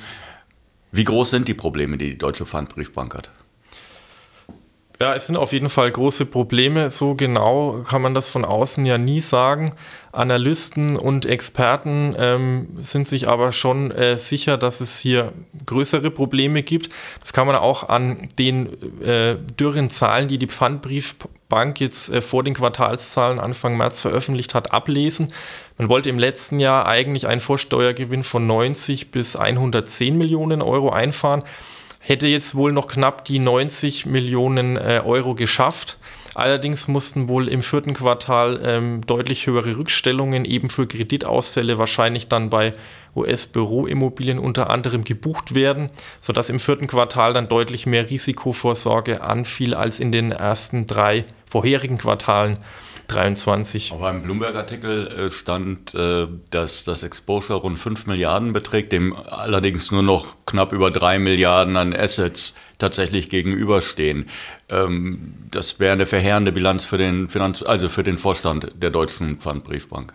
Wie 0.91 1.05
groß 1.05 1.29
sind 1.29 1.47
die 1.47 1.53
Probleme, 1.53 1.97
die 1.97 2.09
die 2.09 2.17
Deutsche 2.17 2.45
Pfandbriefbank 2.45 3.15
hat? 3.15 3.31
Ja, 5.03 5.13
es 5.15 5.25
sind 5.25 5.35
auf 5.35 5.51
jeden 5.51 5.67
Fall 5.67 5.91
große 5.91 6.25
Probleme. 6.25 6.89
So 6.89 7.13
genau 7.13 7.83
kann 7.85 8.01
man 8.01 8.13
das 8.13 8.29
von 8.29 8.45
außen 8.45 8.85
ja 8.85 8.97
nie 8.97 9.19
sagen. 9.19 9.73
Analysten 10.13 10.95
und 10.95 11.25
Experten 11.25 12.15
ähm, 12.17 12.69
sind 12.79 13.09
sich 13.09 13.27
aber 13.27 13.51
schon 13.51 13.91
äh, 13.91 14.15
sicher, 14.15 14.57
dass 14.57 14.79
es 14.79 14.97
hier 14.97 15.33
größere 15.65 16.09
Probleme 16.09 16.63
gibt. 16.63 16.89
Das 17.19 17.33
kann 17.33 17.47
man 17.47 17.57
auch 17.57 17.89
an 17.89 18.29
den 18.39 19.01
äh, 19.01 19.35
dürren 19.59 19.89
Zahlen, 19.89 20.29
die 20.29 20.37
die 20.37 20.47
Pfandbriefbank 20.47 21.81
jetzt 21.81 22.09
äh, 22.09 22.21
vor 22.21 22.45
den 22.45 22.53
Quartalszahlen 22.53 23.41
Anfang 23.41 23.75
März 23.75 23.99
veröffentlicht 24.03 24.55
hat, 24.55 24.71
ablesen. 24.71 25.33
Man 25.77 25.89
wollte 25.89 26.09
im 26.11 26.17
letzten 26.17 26.61
Jahr 26.61 26.85
eigentlich 26.85 27.27
einen 27.27 27.41
Vorsteuergewinn 27.41 28.23
von 28.23 28.47
90 28.47 29.11
bis 29.11 29.35
110 29.35 30.17
Millionen 30.17 30.61
Euro 30.61 30.91
einfahren 30.91 31.43
hätte 32.03 32.27
jetzt 32.27 32.53
wohl 32.55 32.73
noch 32.73 32.87
knapp 32.87 33.25
die 33.25 33.39
90 33.39 34.05
Millionen 34.05 34.75
äh, 34.77 35.01
Euro 35.03 35.35
geschafft. 35.35 35.97
Allerdings 36.35 36.87
mussten 36.87 37.27
wohl 37.27 37.47
im 37.47 37.61
vierten 37.61 37.93
Quartal 37.93 38.59
ähm, 38.63 39.01
deutlich 39.05 39.45
höhere 39.47 39.77
Rückstellungen 39.77 40.45
eben 40.45 40.69
für 40.69 40.87
Kreditausfälle 40.87 41.77
wahrscheinlich 41.77 42.27
dann 42.27 42.49
bei 42.49 42.73
US-Büroimmobilien 43.15 44.39
unter 44.39 44.69
anderem 44.69 45.03
gebucht 45.03 45.53
werden, 45.53 45.91
sodass 46.19 46.49
im 46.49 46.59
vierten 46.59 46.87
Quartal 46.87 47.33
dann 47.33 47.47
deutlich 47.47 47.85
mehr 47.85 48.09
Risikovorsorge 48.09 49.21
anfiel 49.21 49.75
als 49.75 49.99
in 49.99 50.11
den 50.11 50.31
ersten 50.31 50.87
drei 50.87 51.25
vorherigen 51.45 51.99
Quartalen. 51.99 52.57
23. 53.07 53.91
Auf 53.91 54.03
einem 54.03 54.23
Bloomberg-Artikel 54.23 55.07
äh, 55.07 55.31
stand, 55.31 55.93
äh, 55.95 56.27
dass 56.49 56.83
das 56.83 57.03
Exposure 57.03 57.59
rund 57.59 57.79
5 57.79 58.07
Milliarden 58.07 58.53
beträgt, 58.53 58.91
dem 58.91 59.15
allerdings 59.15 59.91
nur 59.91 60.03
noch 60.03 60.35
knapp 60.45 60.73
über 60.73 60.91
3 60.91 61.19
Milliarden 61.19 61.77
an 61.77 61.93
Assets 61.93 62.57
tatsächlich 62.77 63.29
gegenüberstehen. 63.29 64.27
Ähm, 64.69 65.35
das 65.51 65.79
wäre 65.79 65.93
eine 65.93 66.05
verheerende 66.05 66.51
Bilanz 66.51 66.83
für 66.83 66.97
den 66.97 67.29
Finanz 67.29 67.63
also 67.63 67.89
für 67.89 68.03
den 68.03 68.17
Vorstand 68.17 68.71
der 68.75 68.89
Deutschen 68.89 69.37
Pfandbriefbank. 69.37 70.13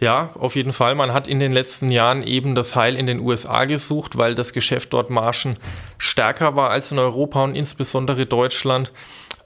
Ja, 0.00 0.30
auf 0.38 0.56
jeden 0.56 0.72
Fall. 0.72 0.94
Man 0.94 1.12
hat 1.12 1.28
in 1.28 1.40
den 1.40 1.52
letzten 1.52 1.90
Jahren 1.90 2.22
eben 2.22 2.54
das 2.54 2.74
Heil 2.74 2.96
in 2.96 3.06
den 3.06 3.20
USA 3.20 3.66
gesucht, 3.66 4.16
weil 4.16 4.34
das 4.34 4.54
Geschäft 4.54 4.94
dort 4.94 5.10
Marschen 5.10 5.58
stärker 5.98 6.56
war 6.56 6.70
als 6.70 6.90
in 6.90 6.98
Europa 6.98 7.44
und 7.44 7.54
insbesondere 7.54 8.24
Deutschland. 8.24 8.92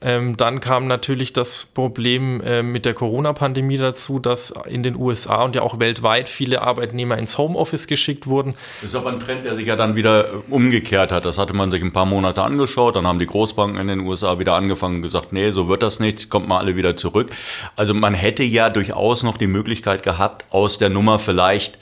Ähm, 0.01 0.37
dann 0.37 0.61
kam 0.61 0.87
natürlich 0.87 1.33
das 1.33 1.67
Problem 1.73 2.41
äh, 2.41 2.63
mit 2.63 2.85
der 2.85 2.95
Corona-Pandemie 2.95 3.77
dazu, 3.77 4.19
dass 4.19 4.53
in 4.67 4.83
den 4.83 4.97
USA 4.97 5.43
und 5.45 5.55
ja 5.55 5.63
auch 5.63 5.79
weltweit 5.79 6.29
viele 6.29 6.63
Arbeitnehmer 6.63 7.17
ins 7.17 7.39
Homeoffice 7.39 7.87
geschickt 7.87 8.27
wurden. 8.27 8.55
Das 8.81 8.91
ist 8.91 8.97
aber 8.97 9.11
ein 9.11 9.21
Trend, 9.21 9.45
der 9.45 9.55
sich 9.55 9.67
ja 9.67 9.77
dann 9.77 9.97
wieder 9.97 10.29
äh, 10.29 10.37
umgekehrt 10.51 11.13
hat. 11.13 11.25
Das 11.25 11.39
hatte 11.39 11.55
man 11.55 11.71
sich 11.71 11.83
ein 11.83 11.93
paar 11.93 12.07
Monate 12.07 12.43
angeschaut. 12.43 12.97
Dann 12.97 13.07
haben 13.07 13.19
die 13.19 13.27
Großbanken 13.27 13.81
in 13.81 13.89
den 13.89 14.01
USA 14.01 14.39
wieder 14.39 14.55
angefangen 14.55 14.97
und 14.97 15.03
gesagt, 15.03 15.33
nee, 15.33 15.51
so 15.51 15.69
wird 15.69 15.83
das 15.83 16.01
nicht, 16.01 16.31
kommt 16.31 16.49
mal 16.49 16.59
alle 16.59 16.77
wieder 16.77 16.97
zurück. 16.97 17.31
Also 17.77 17.95
man 17.95 18.15
hätte 18.15 18.43
ja 18.43 18.71
durchaus 18.71 19.23
noch 19.23 19.37
die 19.37 19.47
Möglichkeit 19.47 20.03
gehabt, 20.03 20.45
aus 20.51 20.79
der 20.79 20.91
Nummer 20.91 21.19
vielleicht 21.19 21.79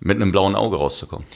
mit 0.00 0.16
einem 0.16 0.32
blauen 0.32 0.54
Auge 0.54 0.76
rauszukommen. 0.76 1.26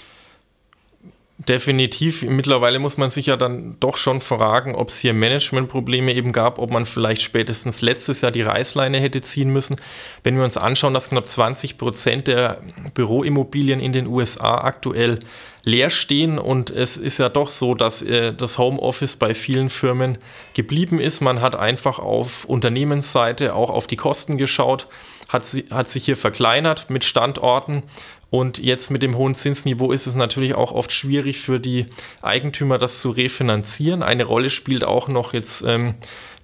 Definitiv. 1.47 2.25
Mittlerweile 2.25 2.81
muss 2.81 2.97
man 2.97 3.11
sich 3.11 3.27
ja 3.27 3.37
dann 3.37 3.77
doch 3.79 3.97
schon 3.97 4.21
fragen, 4.21 4.75
ob 4.75 4.89
es 4.89 4.99
hier 4.99 5.15
Managementprobleme 5.15 6.13
eben 6.13 6.33
gab, 6.33 6.59
ob 6.59 6.73
man 6.73 6.85
vielleicht 6.85 7.23
spätestens 7.23 7.81
letztes 7.81 8.23
Jahr 8.23 8.33
die 8.33 8.43
Reißleine 8.43 8.99
hätte 8.99 9.21
ziehen 9.21 9.51
müssen. 9.51 9.77
Wenn 10.25 10.37
wir 10.37 10.43
uns 10.43 10.57
anschauen, 10.57 10.95
dass 10.95 11.11
knapp 11.11 11.29
20 11.29 11.79
Prozent 11.79 12.27
der 12.27 12.61
Büroimmobilien 12.95 13.79
in 13.79 13.93
den 13.93 14.09
USA 14.09 14.63
aktuell 14.63 15.21
leer 15.63 15.91
stehen 15.91 16.41
und 16.41 16.71
es 16.71 16.97
ist 16.97 17.19
ja 17.19 17.29
doch 17.29 17.49
so, 17.49 17.75
dass 17.75 18.03
äh, 18.03 18.33
das 18.35 18.59
Homeoffice 18.59 19.15
bei 19.15 19.33
vielen 19.33 19.69
Firmen 19.69 20.19
geblieben 20.55 20.99
ist. 20.99 21.21
Man 21.21 21.41
hat 21.41 21.55
einfach 21.55 22.01
auf 22.01 22.47
Unternehmensseite 22.47 23.55
auch 23.55 23.71
auf 23.71 23.87
die 23.87 23.97
Kosten 23.97 24.39
geschaut, 24.39 24.89
hat, 25.29 25.45
hat 25.71 25.91
sich 25.91 26.05
hier 26.05 26.17
verkleinert 26.17 26.91
mit 26.91 27.05
Standorten 27.05 27.83
und 28.31 28.59
jetzt 28.59 28.91
mit 28.91 29.03
dem 29.03 29.17
hohen 29.17 29.35
Zinsniveau 29.35 29.91
ist 29.91 30.07
es 30.07 30.15
natürlich 30.15 30.55
auch 30.55 30.73
oft 30.73 30.93
schwierig 30.93 31.41
für 31.41 31.59
die 31.59 31.87
Eigentümer, 32.21 32.77
das 32.77 33.01
zu 33.01 33.11
refinanzieren. 33.11 34.03
Eine 34.03 34.25
Rolle 34.25 34.51
spielt 34.51 34.85
auch 34.85 35.09
noch 35.09 35.33
jetzt 35.33 35.65
ähm, 35.67 35.95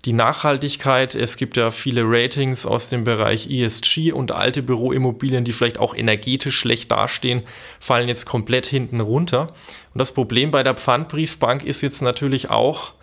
die 0.06 0.14
Nachhaltigkeit. 0.14 1.14
Es 1.14 1.36
gibt 1.36 1.58
ja 1.58 1.70
viele 1.70 2.02
Ratings 2.04 2.64
aus 2.64 2.88
dem 2.88 3.04
Bereich 3.04 3.50
ESG 3.50 4.12
und 4.12 4.32
alte 4.32 4.62
Büroimmobilien, 4.62 5.44
die 5.44 5.52
vielleicht 5.52 5.78
auch 5.78 5.94
energetisch 5.94 6.58
schlecht 6.58 6.90
dastehen, 6.90 7.42
fallen 7.80 8.08
jetzt 8.08 8.24
komplett 8.24 8.66
hinten 8.66 9.00
runter. 9.00 9.48
Und 9.92 9.98
das 9.98 10.12
Problem 10.12 10.50
bei 10.50 10.62
der 10.62 10.74
Pfandbriefbank 10.74 11.64
ist 11.64 11.82
jetzt 11.82 12.00
natürlich 12.00 12.48
auch, 12.48 12.94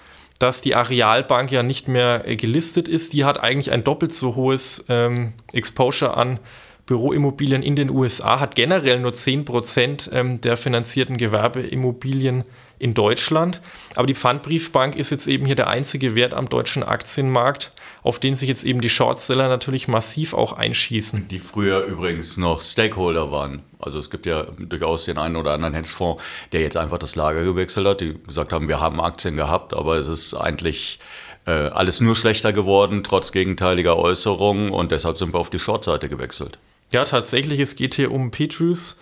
dass 0.41 0.61
die 0.61 0.75
Arealbank 0.75 1.51
ja 1.51 1.63
nicht 1.63 1.87
mehr 1.87 2.27
äh, 2.27 2.35
gelistet 2.35 2.87
ist. 2.87 3.13
Die 3.13 3.25
hat 3.25 3.41
eigentlich 3.41 3.71
ein 3.71 3.83
doppelt 3.83 4.13
so 4.13 4.35
hohes 4.35 4.85
ähm, 4.89 5.33
Exposure 5.53 6.17
an 6.17 6.39
Büroimmobilien 6.85 7.63
in 7.63 7.75
den 7.75 7.89
USA 7.89 8.39
hat 8.39 8.55
generell 8.55 8.99
nur 8.99 9.11
10% 9.11 10.11
ähm, 10.11 10.41
der 10.41 10.57
finanzierten 10.57 11.17
Gewerbeimmobilien 11.17 12.43
in 12.81 12.95
Deutschland. 12.95 13.61
Aber 13.95 14.07
die 14.07 14.15
Pfandbriefbank 14.15 14.95
ist 14.95 15.11
jetzt 15.11 15.27
eben 15.27 15.45
hier 15.45 15.55
der 15.55 15.67
einzige 15.67 16.15
Wert 16.15 16.33
am 16.33 16.49
deutschen 16.49 16.81
Aktienmarkt, 16.81 17.73
auf 18.01 18.17
den 18.17 18.33
sich 18.33 18.49
jetzt 18.49 18.63
eben 18.63 18.81
die 18.81 18.89
Shortseller 18.89 19.47
natürlich 19.47 19.87
massiv 19.87 20.33
auch 20.33 20.53
einschießen. 20.53 21.27
Die 21.27 21.37
früher 21.37 21.83
übrigens 21.83 22.37
noch 22.37 22.61
Stakeholder 22.61 23.31
waren. 23.31 23.61
Also 23.79 23.99
es 23.99 24.09
gibt 24.09 24.25
ja 24.25 24.47
durchaus 24.57 25.05
den 25.05 25.19
einen 25.19 25.35
oder 25.35 25.53
anderen 25.53 25.75
Hedgefonds, 25.75 26.23
der 26.51 26.61
jetzt 26.61 26.75
einfach 26.75 26.97
das 26.97 27.15
Lager 27.15 27.43
gewechselt 27.43 27.85
hat, 27.85 28.01
die 28.01 28.15
gesagt 28.25 28.51
haben, 28.51 28.67
wir 28.67 28.79
haben 28.79 28.99
Aktien 28.99 29.35
gehabt, 29.35 29.75
aber 29.75 29.97
es 29.97 30.07
ist 30.07 30.33
eigentlich 30.33 30.99
äh, 31.45 31.51
alles 31.51 32.01
nur 32.01 32.15
schlechter 32.15 32.51
geworden, 32.51 33.03
trotz 33.03 33.31
gegenteiliger 33.31 33.95
Äußerungen 33.95 34.71
und 34.71 34.91
deshalb 34.91 35.17
sind 35.17 35.33
wir 35.33 35.39
auf 35.39 35.51
die 35.51 35.59
Shortseite 35.59 36.09
gewechselt. 36.09 36.57
Ja, 36.91 37.05
tatsächlich, 37.05 37.59
es 37.59 37.75
geht 37.75 37.95
hier 37.95 38.11
um 38.11 38.31
Petrus. 38.31 38.97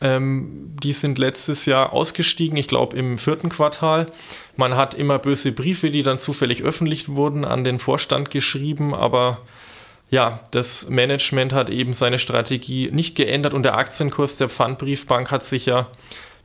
Ähm, 0.00 0.76
die 0.80 0.92
sind 0.92 1.18
letztes 1.18 1.66
Jahr 1.66 1.92
ausgestiegen, 1.92 2.56
ich 2.56 2.68
glaube 2.68 2.96
im 2.96 3.16
vierten 3.16 3.48
Quartal. 3.48 4.06
Man 4.56 4.76
hat 4.76 4.94
immer 4.94 5.18
böse 5.18 5.52
Briefe, 5.52 5.90
die 5.90 6.02
dann 6.02 6.18
zufällig 6.18 6.62
öffentlich 6.62 7.08
wurden, 7.08 7.44
an 7.44 7.64
den 7.64 7.78
Vorstand 7.78 8.30
geschrieben, 8.30 8.94
aber 8.94 9.38
ja, 10.10 10.40
das 10.52 10.88
Management 10.88 11.52
hat 11.52 11.68
eben 11.68 11.92
seine 11.92 12.18
Strategie 12.18 12.90
nicht 12.92 13.14
geändert 13.14 13.54
und 13.54 13.62
der 13.62 13.76
Aktienkurs 13.76 14.36
der 14.36 14.48
Pfandbriefbank 14.48 15.30
hat 15.30 15.44
sich 15.44 15.66
ja 15.66 15.88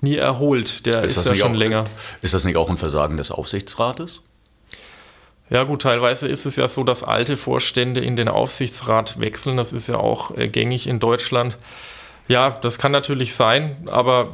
nie 0.02 0.18
erholt. 0.18 0.86
Der 0.86 1.04
ist, 1.04 1.18
ist 1.18 1.28
ja 1.28 1.36
schon 1.36 1.54
auch, 1.54 1.58
länger. 1.58 1.86
Ist 2.22 2.34
das 2.34 2.44
nicht 2.44 2.58
auch 2.58 2.70
ein 2.70 2.78
Versagen 2.78 3.18
des 3.18 3.32
Aufsichtsrates? 3.32 4.22
Ja 5.50 5.64
gut, 5.64 5.84
teilweise 5.84 6.28
ist 6.28 6.46
es 6.46 6.56
ja 6.56 6.68
so, 6.68 6.84
dass 6.84 7.04
alte 7.04 7.38
Vorstände 7.38 8.02
in 8.02 8.16
den 8.16 8.28
Aufsichtsrat 8.28 9.20
wechseln. 9.20 9.56
Das 9.56 9.72
ist 9.72 9.88
ja 9.88 9.98
auch 9.98 10.36
äh, 10.38 10.48
gängig 10.48 10.88
in 10.88 11.00
Deutschland. 11.00 11.58
Ja, 12.28 12.52
das 12.52 12.80
kann 12.80 12.92
natürlich 12.92 13.36
sein, 13.36 13.88
aber 13.92 14.32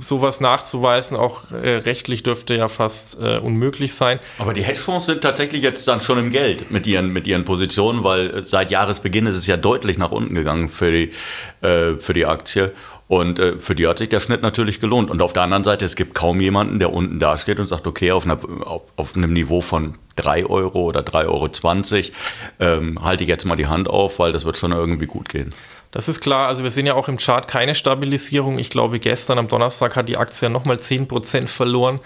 sowas 0.00 0.40
nachzuweisen, 0.40 1.16
auch 1.16 1.50
äh, 1.50 1.76
rechtlich 1.76 2.22
dürfte 2.22 2.54
ja 2.54 2.68
fast 2.68 3.20
äh, 3.20 3.38
unmöglich 3.38 3.94
sein. 3.94 4.20
Aber 4.38 4.54
die 4.54 4.62
Hedgefonds 4.62 5.06
sind 5.06 5.20
tatsächlich 5.20 5.62
jetzt 5.62 5.86
dann 5.88 6.00
schon 6.00 6.18
im 6.18 6.30
Geld 6.30 6.70
mit 6.70 6.86
ihren, 6.86 7.12
mit 7.12 7.26
ihren 7.26 7.44
Positionen, 7.44 8.04
weil 8.04 8.42
seit 8.42 8.70
Jahresbeginn 8.70 9.26
ist 9.26 9.36
es 9.36 9.46
ja 9.46 9.56
deutlich 9.56 9.98
nach 9.98 10.10
unten 10.10 10.34
gegangen 10.34 10.68
für 10.68 10.90
die, 10.90 11.10
äh, 11.66 11.94
für 11.98 12.14
die 12.14 12.26
Aktie. 12.26 12.72
Und 13.08 13.38
äh, 13.38 13.58
für 13.58 13.74
die 13.74 13.86
hat 13.86 13.98
sich 13.98 14.10
der 14.10 14.20
Schnitt 14.20 14.42
natürlich 14.42 14.80
gelohnt. 14.80 15.10
Und 15.10 15.22
auf 15.22 15.32
der 15.32 15.42
anderen 15.42 15.64
Seite, 15.64 15.86
es 15.86 15.96
gibt 15.96 16.14
kaum 16.14 16.40
jemanden, 16.40 16.78
der 16.78 16.92
unten 16.92 17.18
da 17.18 17.38
steht 17.38 17.58
und 17.58 17.66
sagt, 17.66 17.86
okay, 17.86 18.12
auf, 18.12 18.24
einer, 18.24 18.38
auf, 18.66 18.82
auf 18.96 19.16
einem 19.16 19.32
Niveau 19.32 19.62
von 19.62 19.94
3 20.16 20.44
Euro 20.44 20.82
oder 20.82 21.00
3,20 21.00 21.26
Euro 21.26 21.48
ähm, 22.60 23.02
halte 23.02 23.24
ich 23.24 23.28
jetzt 23.28 23.46
mal 23.46 23.56
die 23.56 23.66
Hand 23.66 23.88
auf, 23.88 24.18
weil 24.18 24.32
das 24.32 24.44
wird 24.44 24.58
schon 24.58 24.72
irgendwie 24.72 25.06
gut 25.06 25.30
gehen. 25.30 25.54
Das 25.90 26.08
ist 26.08 26.20
klar. 26.20 26.48
Also 26.48 26.62
wir 26.64 26.70
sehen 26.70 26.86
ja 26.86 26.94
auch 26.94 27.08
im 27.08 27.16
Chart 27.16 27.48
keine 27.48 27.74
Stabilisierung. 27.74 28.58
Ich 28.58 28.70
glaube, 28.70 29.00
gestern 29.00 29.38
am 29.38 29.48
Donnerstag 29.48 29.96
hat 29.96 30.08
die 30.08 30.18
Aktie 30.18 30.50
nochmal 30.50 30.76
10% 30.76 31.48
verloren 31.48 32.00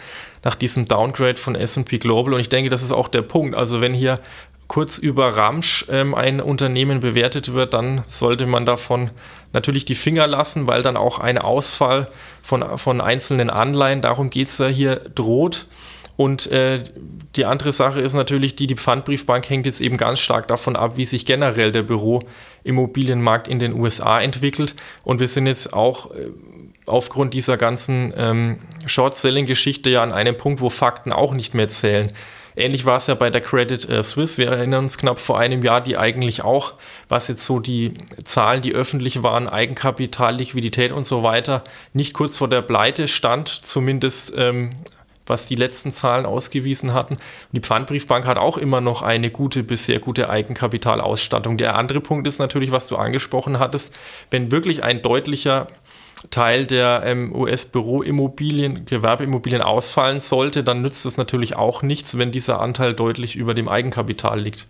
nach 0.45 0.55
diesem 0.55 0.87
Downgrade 0.87 1.37
von 1.37 1.57
S&P 1.57 1.99
Global. 1.99 2.35
Und 2.35 2.41
ich 2.41 2.49
denke, 2.49 2.71
das 2.71 2.83
ist 2.83 2.93
auch 2.93 3.09
der 3.09 3.23
Punkt. 3.23 3.57
Also 3.57 3.81
wenn 3.81 3.93
hier 3.93 4.21
kurz 4.69 4.99
über 4.99 5.37
Ramsch 5.37 5.85
ähm, 5.91 6.15
ein 6.15 6.41
Unternehmen 6.41 7.01
bewertet 7.01 7.53
wird, 7.53 7.75
dann 7.75 8.05
sollte 8.07 8.47
man 8.47 8.65
davon 8.65 9.11
natürlich 9.53 9.85
die 9.85 9.95
Finger 9.95 10.27
lassen, 10.27 10.67
weil 10.67 10.83
dann 10.83 10.97
auch 10.97 11.19
ein 11.19 11.37
Ausfall 11.37 12.09
von, 12.41 12.79
von 12.79 13.01
einzelnen 13.01 13.51
Anleihen, 13.51 14.01
darum 14.01 14.31
geht 14.31 14.49
es 14.49 14.59
ja 14.59 14.69
hier, 14.69 14.97
droht. 15.15 15.67
Und 16.23 16.47
äh, 16.53 16.85
die 17.35 17.47
andere 17.47 17.73
Sache 17.73 18.01
ist 18.01 18.15
natürlich, 18.15 18.55
die, 18.55 18.69
die 18.69 18.77
Pfandbriefbank 18.77 19.51
hängt 19.51 19.67
jetzt 19.67 19.81
eben 19.81 19.97
ganz 19.97 20.21
stark 20.21 20.47
davon 20.47 20.77
ab, 20.77 20.97
wie 20.97 21.05
sich 21.05 21.27
generell 21.27 21.73
der 21.73 21.83
Büroimmobilienmarkt 21.83 23.49
in 23.49 23.59
den 23.59 23.73
USA 23.73 24.21
entwickelt. 24.21 24.77
Und 25.03 25.19
wir 25.19 25.27
sind 25.27 25.49
jetzt 25.49 25.73
auch 25.73 26.13
äh, 26.13 26.29
aufgrund 26.87 27.35
dieser 27.35 27.57
ganzen 27.57 28.15
ähm, 28.17 28.59
Short-Selling-Geschichte 28.87 29.91
ja 29.91 30.01
an 30.01 30.13
einem 30.13 30.37
Punkt, 30.37 30.61
wo 30.61 30.71
Fakten 30.71 31.11
auch 31.13 31.35
nicht 31.35 31.55
mehr 31.55 31.67
zählen. 31.67 32.13
Ähnlich 32.55 32.87
war 32.87 32.99
es 32.99 33.09
ja 33.09 33.17
bei 33.17 33.31
der 33.31 33.41
Credit 33.41 33.89
äh, 33.89 34.05
Suisse. 34.05 34.39
Wir 34.39 34.47
erinnern 34.47 34.85
uns 34.85 34.99
knapp 34.99 35.19
vor 35.19 35.41
einem 35.41 35.65
Jahr, 35.65 35.81
die 35.81 35.97
eigentlich 35.97 36.45
auch, 36.45 36.75
was 37.09 37.27
jetzt 37.27 37.45
so 37.45 37.59
die 37.59 37.95
Zahlen, 38.23 38.63
die 38.63 38.75
öffentlich 38.75 39.25
waren, 39.25 39.49
Eigenkapital, 39.49 40.37
Liquidität 40.37 40.93
und 40.93 41.03
so 41.03 41.25
weiter, 41.25 41.65
nicht 41.95 42.15
kurz 42.15 42.39
vor 42.39 42.49
der 42.49 42.63
Pleite 42.63 43.09
stand, 43.09 43.49
zumindest 43.49 44.35
ähm, 44.37 44.71
was 45.27 45.47
die 45.47 45.55
letzten 45.55 45.91
Zahlen 45.91 46.27
ausgewiesen 46.27 46.95
hatten. 46.95 47.15
Und 47.15 47.23
die 47.53 47.61
Pfandbriefbank 47.61 48.27
hat 48.27 48.39
auch 48.39 48.59
immer 48.59 48.81
noch 48.81 49.03
eine 49.03 49.31
gute 49.31 49.63
bis 49.63 49.87
sehr 49.87 49.99
gute 49.99 50.29
Eigenkapitalausstattung. 50.29 51.59
Der 51.59 51.77
andere 51.77 52.01
Punkt 52.01 52.27
ist 52.27 52.39
natürlich, 52.39 52.71
was 52.73 52.89
du 52.89 52.97
angesprochen 52.97 53.59
hattest, 53.59 53.95
wenn 54.31 54.51
wirklich 54.51 54.83
ein 54.83 55.03
deutlicher 55.03 55.69
Teil 56.31 56.67
der 56.67 57.03
ähm, 57.05 57.35
US-Büroimmobilien, 57.35 58.87
Gewerbeimmobilien 58.87 59.63
ausfallen 59.63 60.21
sollte, 60.21 60.63
dann 60.63 60.83
nützt 60.83 61.05
es 61.05 61.17
natürlich 61.17 61.57
auch 61.57 61.83
nichts, 61.83 62.17
wenn 62.17 62.31
dieser 62.31 62.61
Anteil 62.61 62.95
deutlich 62.95 63.35
über 63.37 63.55
dem 63.55 63.69
Eigenkapital 63.69 64.41
liegt. 64.41 64.67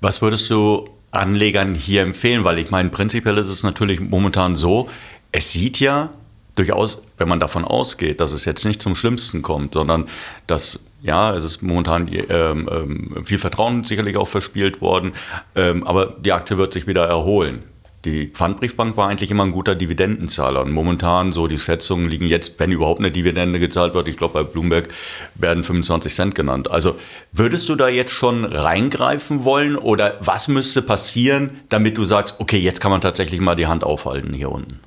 Was 0.00 0.22
würdest 0.22 0.50
du 0.50 0.88
Anlegern 1.10 1.74
hier 1.74 2.02
empfehlen? 2.02 2.44
Weil 2.44 2.58
ich 2.58 2.70
meine, 2.70 2.90
prinzipiell 2.90 3.38
ist 3.38 3.48
es 3.48 3.62
natürlich 3.62 4.00
momentan 4.00 4.54
so, 4.54 4.88
es 5.32 5.50
sieht 5.50 5.80
ja 5.80 6.10
durchaus, 6.54 7.02
wenn 7.18 7.28
man 7.28 7.40
davon 7.40 7.64
ausgeht, 7.64 8.20
dass 8.20 8.32
es 8.32 8.44
jetzt 8.44 8.64
nicht 8.64 8.80
zum 8.80 8.94
Schlimmsten 8.94 9.42
kommt, 9.42 9.74
sondern 9.74 10.06
dass, 10.46 10.80
ja, 11.02 11.34
es 11.34 11.44
ist 11.44 11.62
momentan 11.62 12.08
ähm, 12.12 12.68
ähm, 12.70 13.24
viel 13.24 13.38
Vertrauen 13.38 13.84
sicherlich 13.84 14.16
auch 14.16 14.28
verspielt 14.28 14.80
worden, 14.80 15.12
ähm, 15.54 15.86
aber 15.86 16.16
die 16.20 16.32
Aktie 16.32 16.56
wird 16.58 16.72
sich 16.72 16.86
wieder 16.86 17.06
erholen. 17.06 17.64
Die 18.04 18.26
Pfandbriefbank 18.26 18.98
war 18.98 19.08
eigentlich 19.08 19.30
immer 19.30 19.44
ein 19.44 19.52
guter 19.52 19.74
Dividendenzahler 19.74 20.60
und 20.60 20.72
momentan 20.72 21.32
so 21.32 21.46
die 21.46 21.58
Schätzungen 21.58 22.10
liegen 22.10 22.26
jetzt, 22.26 22.60
wenn 22.60 22.70
überhaupt 22.70 23.00
eine 23.00 23.10
Dividende 23.10 23.58
gezahlt 23.58 23.94
wird, 23.94 24.08
ich 24.08 24.18
glaube 24.18 24.34
bei 24.34 24.42
Bloomberg 24.42 24.90
werden 25.36 25.64
25 25.64 26.12
Cent 26.12 26.34
genannt. 26.34 26.70
Also 26.70 26.96
würdest 27.32 27.66
du 27.70 27.76
da 27.76 27.88
jetzt 27.88 28.12
schon 28.12 28.44
reingreifen 28.44 29.44
wollen 29.44 29.76
oder 29.76 30.18
was 30.20 30.48
müsste 30.48 30.82
passieren, 30.82 31.60
damit 31.70 31.96
du 31.96 32.04
sagst, 32.04 32.40
okay, 32.40 32.58
jetzt 32.58 32.80
kann 32.80 32.90
man 32.90 33.00
tatsächlich 33.00 33.40
mal 33.40 33.54
die 33.54 33.66
Hand 33.66 33.84
aufhalten 33.84 34.34
hier 34.34 34.52
unten? 34.52 34.80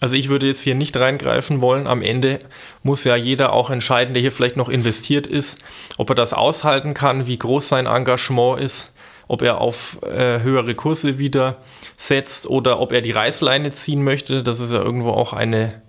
Also 0.00 0.16
ich 0.16 0.28
würde 0.28 0.46
jetzt 0.46 0.62
hier 0.62 0.74
nicht 0.74 0.96
reingreifen 0.96 1.62
wollen. 1.62 1.86
Am 1.86 2.02
Ende 2.02 2.40
muss 2.82 3.04
ja 3.04 3.16
jeder 3.16 3.52
auch 3.52 3.70
entscheiden, 3.70 4.14
der 4.14 4.20
hier 4.20 4.32
vielleicht 4.32 4.56
noch 4.56 4.68
investiert 4.68 5.26
ist, 5.26 5.60
ob 5.96 6.10
er 6.10 6.16
das 6.16 6.32
aushalten 6.32 6.94
kann, 6.94 7.26
wie 7.26 7.38
groß 7.38 7.68
sein 7.68 7.86
Engagement 7.86 8.60
ist, 8.60 8.94
ob 9.28 9.42
er 9.42 9.60
auf 9.60 10.00
äh, 10.02 10.40
höhere 10.40 10.74
Kurse 10.74 11.18
wieder 11.18 11.58
setzt 11.96 12.46
oder 12.48 12.80
ob 12.80 12.92
er 12.92 13.00
die 13.00 13.12
Reißleine 13.12 13.70
ziehen 13.70 14.02
möchte. 14.02 14.42
Das 14.42 14.60
ist 14.60 14.72
ja 14.72 14.82
irgendwo 14.82 15.10
auch 15.10 15.32
eine, 15.32 15.80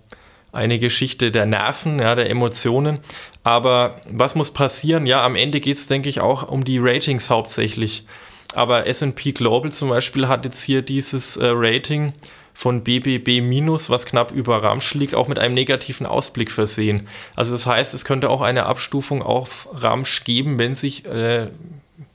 eine 0.52 0.78
Geschichte 0.78 1.30
der 1.30 1.46
Nerven, 1.46 1.98
ja, 1.98 2.14
der 2.14 2.30
Emotionen. 2.30 3.00
Aber 3.42 4.00
was 4.08 4.34
muss 4.34 4.52
passieren? 4.52 5.06
Ja, 5.06 5.24
am 5.24 5.36
Ende 5.36 5.60
geht 5.60 5.76
es, 5.76 5.88
denke 5.88 6.08
ich, 6.08 6.20
auch 6.20 6.48
um 6.48 6.64
die 6.64 6.78
Ratings 6.78 7.28
hauptsächlich. 7.28 8.06
Aber 8.54 8.86
SP 8.88 9.32
Global 9.32 9.70
zum 9.72 9.90
Beispiel 9.90 10.28
hat 10.28 10.44
jetzt 10.44 10.62
hier 10.62 10.80
dieses 10.80 11.36
äh, 11.36 11.48
Rating 11.52 12.14
von 12.56 12.82
BBB-, 12.82 13.90
was 13.90 14.06
knapp 14.06 14.30
über 14.30 14.62
Ramsch 14.62 14.94
liegt, 14.94 15.14
auch 15.14 15.28
mit 15.28 15.38
einem 15.38 15.52
negativen 15.52 16.06
Ausblick 16.06 16.50
versehen. 16.50 17.06
Also 17.34 17.52
das 17.52 17.66
heißt, 17.66 17.92
es 17.92 18.06
könnte 18.06 18.30
auch 18.30 18.40
eine 18.40 18.64
Abstufung 18.64 19.22
auf 19.22 19.68
Ramsch 19.74 20.24
geben, 20.24 20.56
wenn 20.56 20.74
sich 20.74 21.04
äh, 21.04 21.48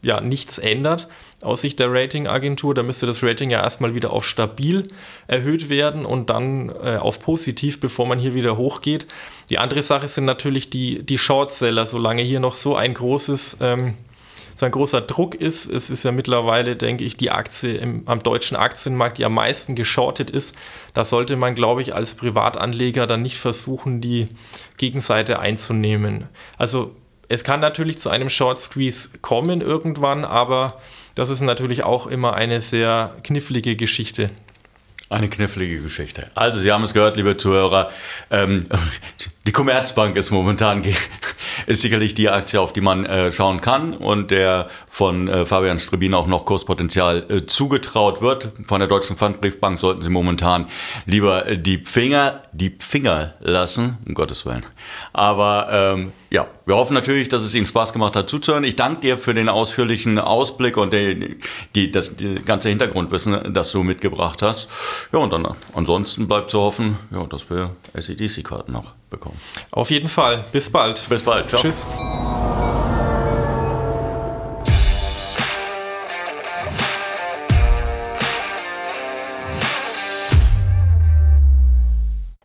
ja, 0.01 0.19
nichts 0.19 0.57
ändert 0.57 1.07
aus 1.41 1.61
Sicht 1.61 1.79
der 1.79 1.93
Ratingagentur. 1.93 2.73
Da 2.73 2.81
müsste 2.81 3.05
das 3.05 3.21
Rating 3.21 3.51
ja 3.51 3.61
erstmal 3.61 3.93
wieder 3.93 4.11
auf 4.13 4.25
stabil 4.25 4.87
erhöht 5.27 5.69
werden 5.69 6.07
und 6.07 6.31
dann 6.31 6.69
äh, 6.69 6.97
auf 6.97 7.19
positiv, 7.19 7.79
bevor 7.79 8.07
man 8.07 8.17
hier 8.17 8.33
wieder 8.33 8.57
hochgeht. 8.57 9.05
Die 9.51 9.59
andere 9.59 9.83
Sache 9.83 10.07
sind 10.07 10.25
natürlich 10.25 10.71
die, 10.71 11.03
die 11.03 11.19
Shortseller, 11.19 11.85
solange 11.85 12.23
hier 12.23 12.39
noch 12.39 12.55
so 12.55 12.75
ein 12.75 12.95
großes 12.95 13.59
ähm, 13.61 13.93
so 14.61 14.67
ein 14.67 14.71
großer 14.71 15.01
Druck 15.01 15.33
ist. 15.33 15.65
Es 15.65 15.89
ist 15.89 16.03
ja 16.03 16.11
mittlerweile, 16.11 16.75
denke 16.75 17.03
ich, 17.03 17.17
die 17.17 17.31
Aktie 17.31 17.77
im, 17.77 18.03
am 18.05 18.21
deutschen 18.21 18.55
Aktienmarkt, 18.55 19.17
die 19.17 19.25
am 19.25 19.33
meisten 19.33 19.73
geschortet 19.73 20.29
ist. 20.29 20.55
Da 20.93 21.03
sollte 21.03 21.35
man, 21.35 21.55
glaube 21.55 21.81
ich, 21.81 21.95
als 21.95 22.13
Privatanleger 22.13 23.07
dann 23.07 23.23
nicht 23.23 23.39
versuchen, 23.39 24.01
die 24.01 24.27
Gegenseite 24.77 25.39
einzunehmen. 25.39 26.27
Also 26.59 26.95
es 27.27 27.43
kann 27.43 27.59
natürlich 27.59 27.97
zu 27.97 28.11
einem 28.11 28.29
Short 28.29 28.59
Squeeze 28.59 29.17
kommen 29.23 29.61
irgendwann, 29.61 30.25
aber 30.25 30.79
das 31.15 31.31
ist 31.31 31.41
natürlich 31.41 31.81
auch 31.81 32.05
immer 32.05 32.35
eine 32.35 32.61
sehr 32.61 33.15
knifflige 33.23 33.75
Geschichte. 33.75 34.29
Eine 35.11 35.27
knifflige 35.27 35.81
Geschichte. 35.81 36.27
Also, 36.35 36.59
Sie 36.59 36.71
haben 36.71 36.83
es 36.83 36.93
gehört, 36.93 37.17
liebe 37.17 37.35
Zuhörer. 37.35 37.91
Ähm, 38.29 38.63
die 39.45 39.51
Commerzbank 39.51 40.15
ist 40.15 40.31
momentan 40.31 40.85
ist 41.67 41.81
sicherlich 41.81 42.13
die 42.13 42.29
Aktie, 42.29 42.61
auf 42.61 42.71
die 42.71 42.79
man 42.79 43.05
äh, 43.05 43.31
schauen 43.31 43.59
kann 43.59 43.93
und 43.93 44.31
der 44.31 44.69
von 44.89 45.27
äh, 45.27 45.45
Fabian 45.45 45.79
Strebin 45.79 46.13
auch 46.13 46.27
noch 46.27 46.45
Kurspotenzial 46.45 47.25
äh, 47.27 47.45
zugetraut 47.45 48.21
wird. 48.21 48.53
Von 48.67 48.79
der 48.79 48.87
Deutschen 48.87 49.17
Pfandbriefbank 49.17 49.79
sollten 49.79 50.01
Sie 50.01 50.09
momentan 50.09 50.67
lieber 51.05 51.55
die 51.57 51.79
Finger, 51.79 52.43
die 52.53 52.75
Finger 52.79 53.33
lassen, 53.41 53.97
um 54.07 54.13
Gottes 54.13 54.45
Willen. 54.45 54.65
Aber 55.11 55.67
ähm, 55.71 56.13
ja, 56.29 56.47
wir 56.65 56.75
hoffen 56.75 56.93
natürlich, 56.93 57.27
dass 57.27 57.43
es 57.43 57.53
Ihnen 57.53 57.65
Spaß 57.65 57.91
gemacht 57.91 58.15
hat 58.15 58.29
zuzuhören. 58.29 58.63
Ich 58.63 58.77
danke 58.77 59.01
dir 59.01 59.17
für 59.17 59.33
den 59.33 59.49
ausführlichen 59.49 60.19
Ausblick 60.19 60.77
und 60.77 60.93
die, 60.93 61.39
die, 61.75 61.91
das 61.91 62.15
die 62.15 62.35
ganze 62.35 62.69
Hintergrundwissen, 62.69 63.53
das 63.53 63.71
du 63.71 63.83
mitgebracht 63.83 64.41
hast. 64.41 64.69
Ja, 65.11 65.19
und 65.19 65.31
dann 65.31 65.55
ansonsten 65.73 66.27
bleibt 66.27 66.51
zu 66.51 66.59
hoffen, 66.59 66.97
ja, 67.11 67.25
dass 67.25 67.49
wir 67.49 67.71
SEDC-Karten 67.93 68.71
noch 68.71 68.93
bekommen. 69.09 69.39
Auf 69.71 69.91
jeden 69.91 70.07
Fall. 70.07 70.43
Bis 70.51 70.69
bald. 70.69 71.07
Bis 71.09 71.21
bald. 71.21 71.49
Ciao. 71.49 71.61
Tschüss. 71.61 71.85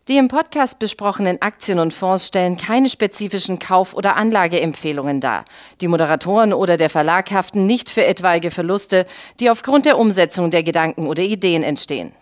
Die 0.08 0.18
im 0.18 0.28
Podcast 0.28 0.78
besprochenen 0.78 1.42
Aktien 1.42 1.80
und 1.80 1.92
Fonds 1.92 2.28
stellen 2.28 2.56
keine 2.56 2.88
spezifischen 2.88 3.58
Kauf- 3.58 3.92
oder 3.92 4.14
Anlageempfehlungen 4.14 5.20
dar. 5.20 5.44
Die 5.80 5.88
Moderatoren 5.88 6.52
oder 6.52 6.76
der 6.76 6.90
Verlag 6.90 7.32
haften 7.32 7.66
nicht 7.66 7.90
für 7.90 8.06
etwaige 8.06 8.52
Verluste, 8.52 9.04
die 9.40 9.50
aufgrund 9.50 9.84
der 9.84 9.98
Umsetzung 9.98 10.52
der 10.52 10.62
Gedanken 10.62 11.08
oder 11.08 11.24
Ideen 11.24 11.64
entstehen. 11.64 12.12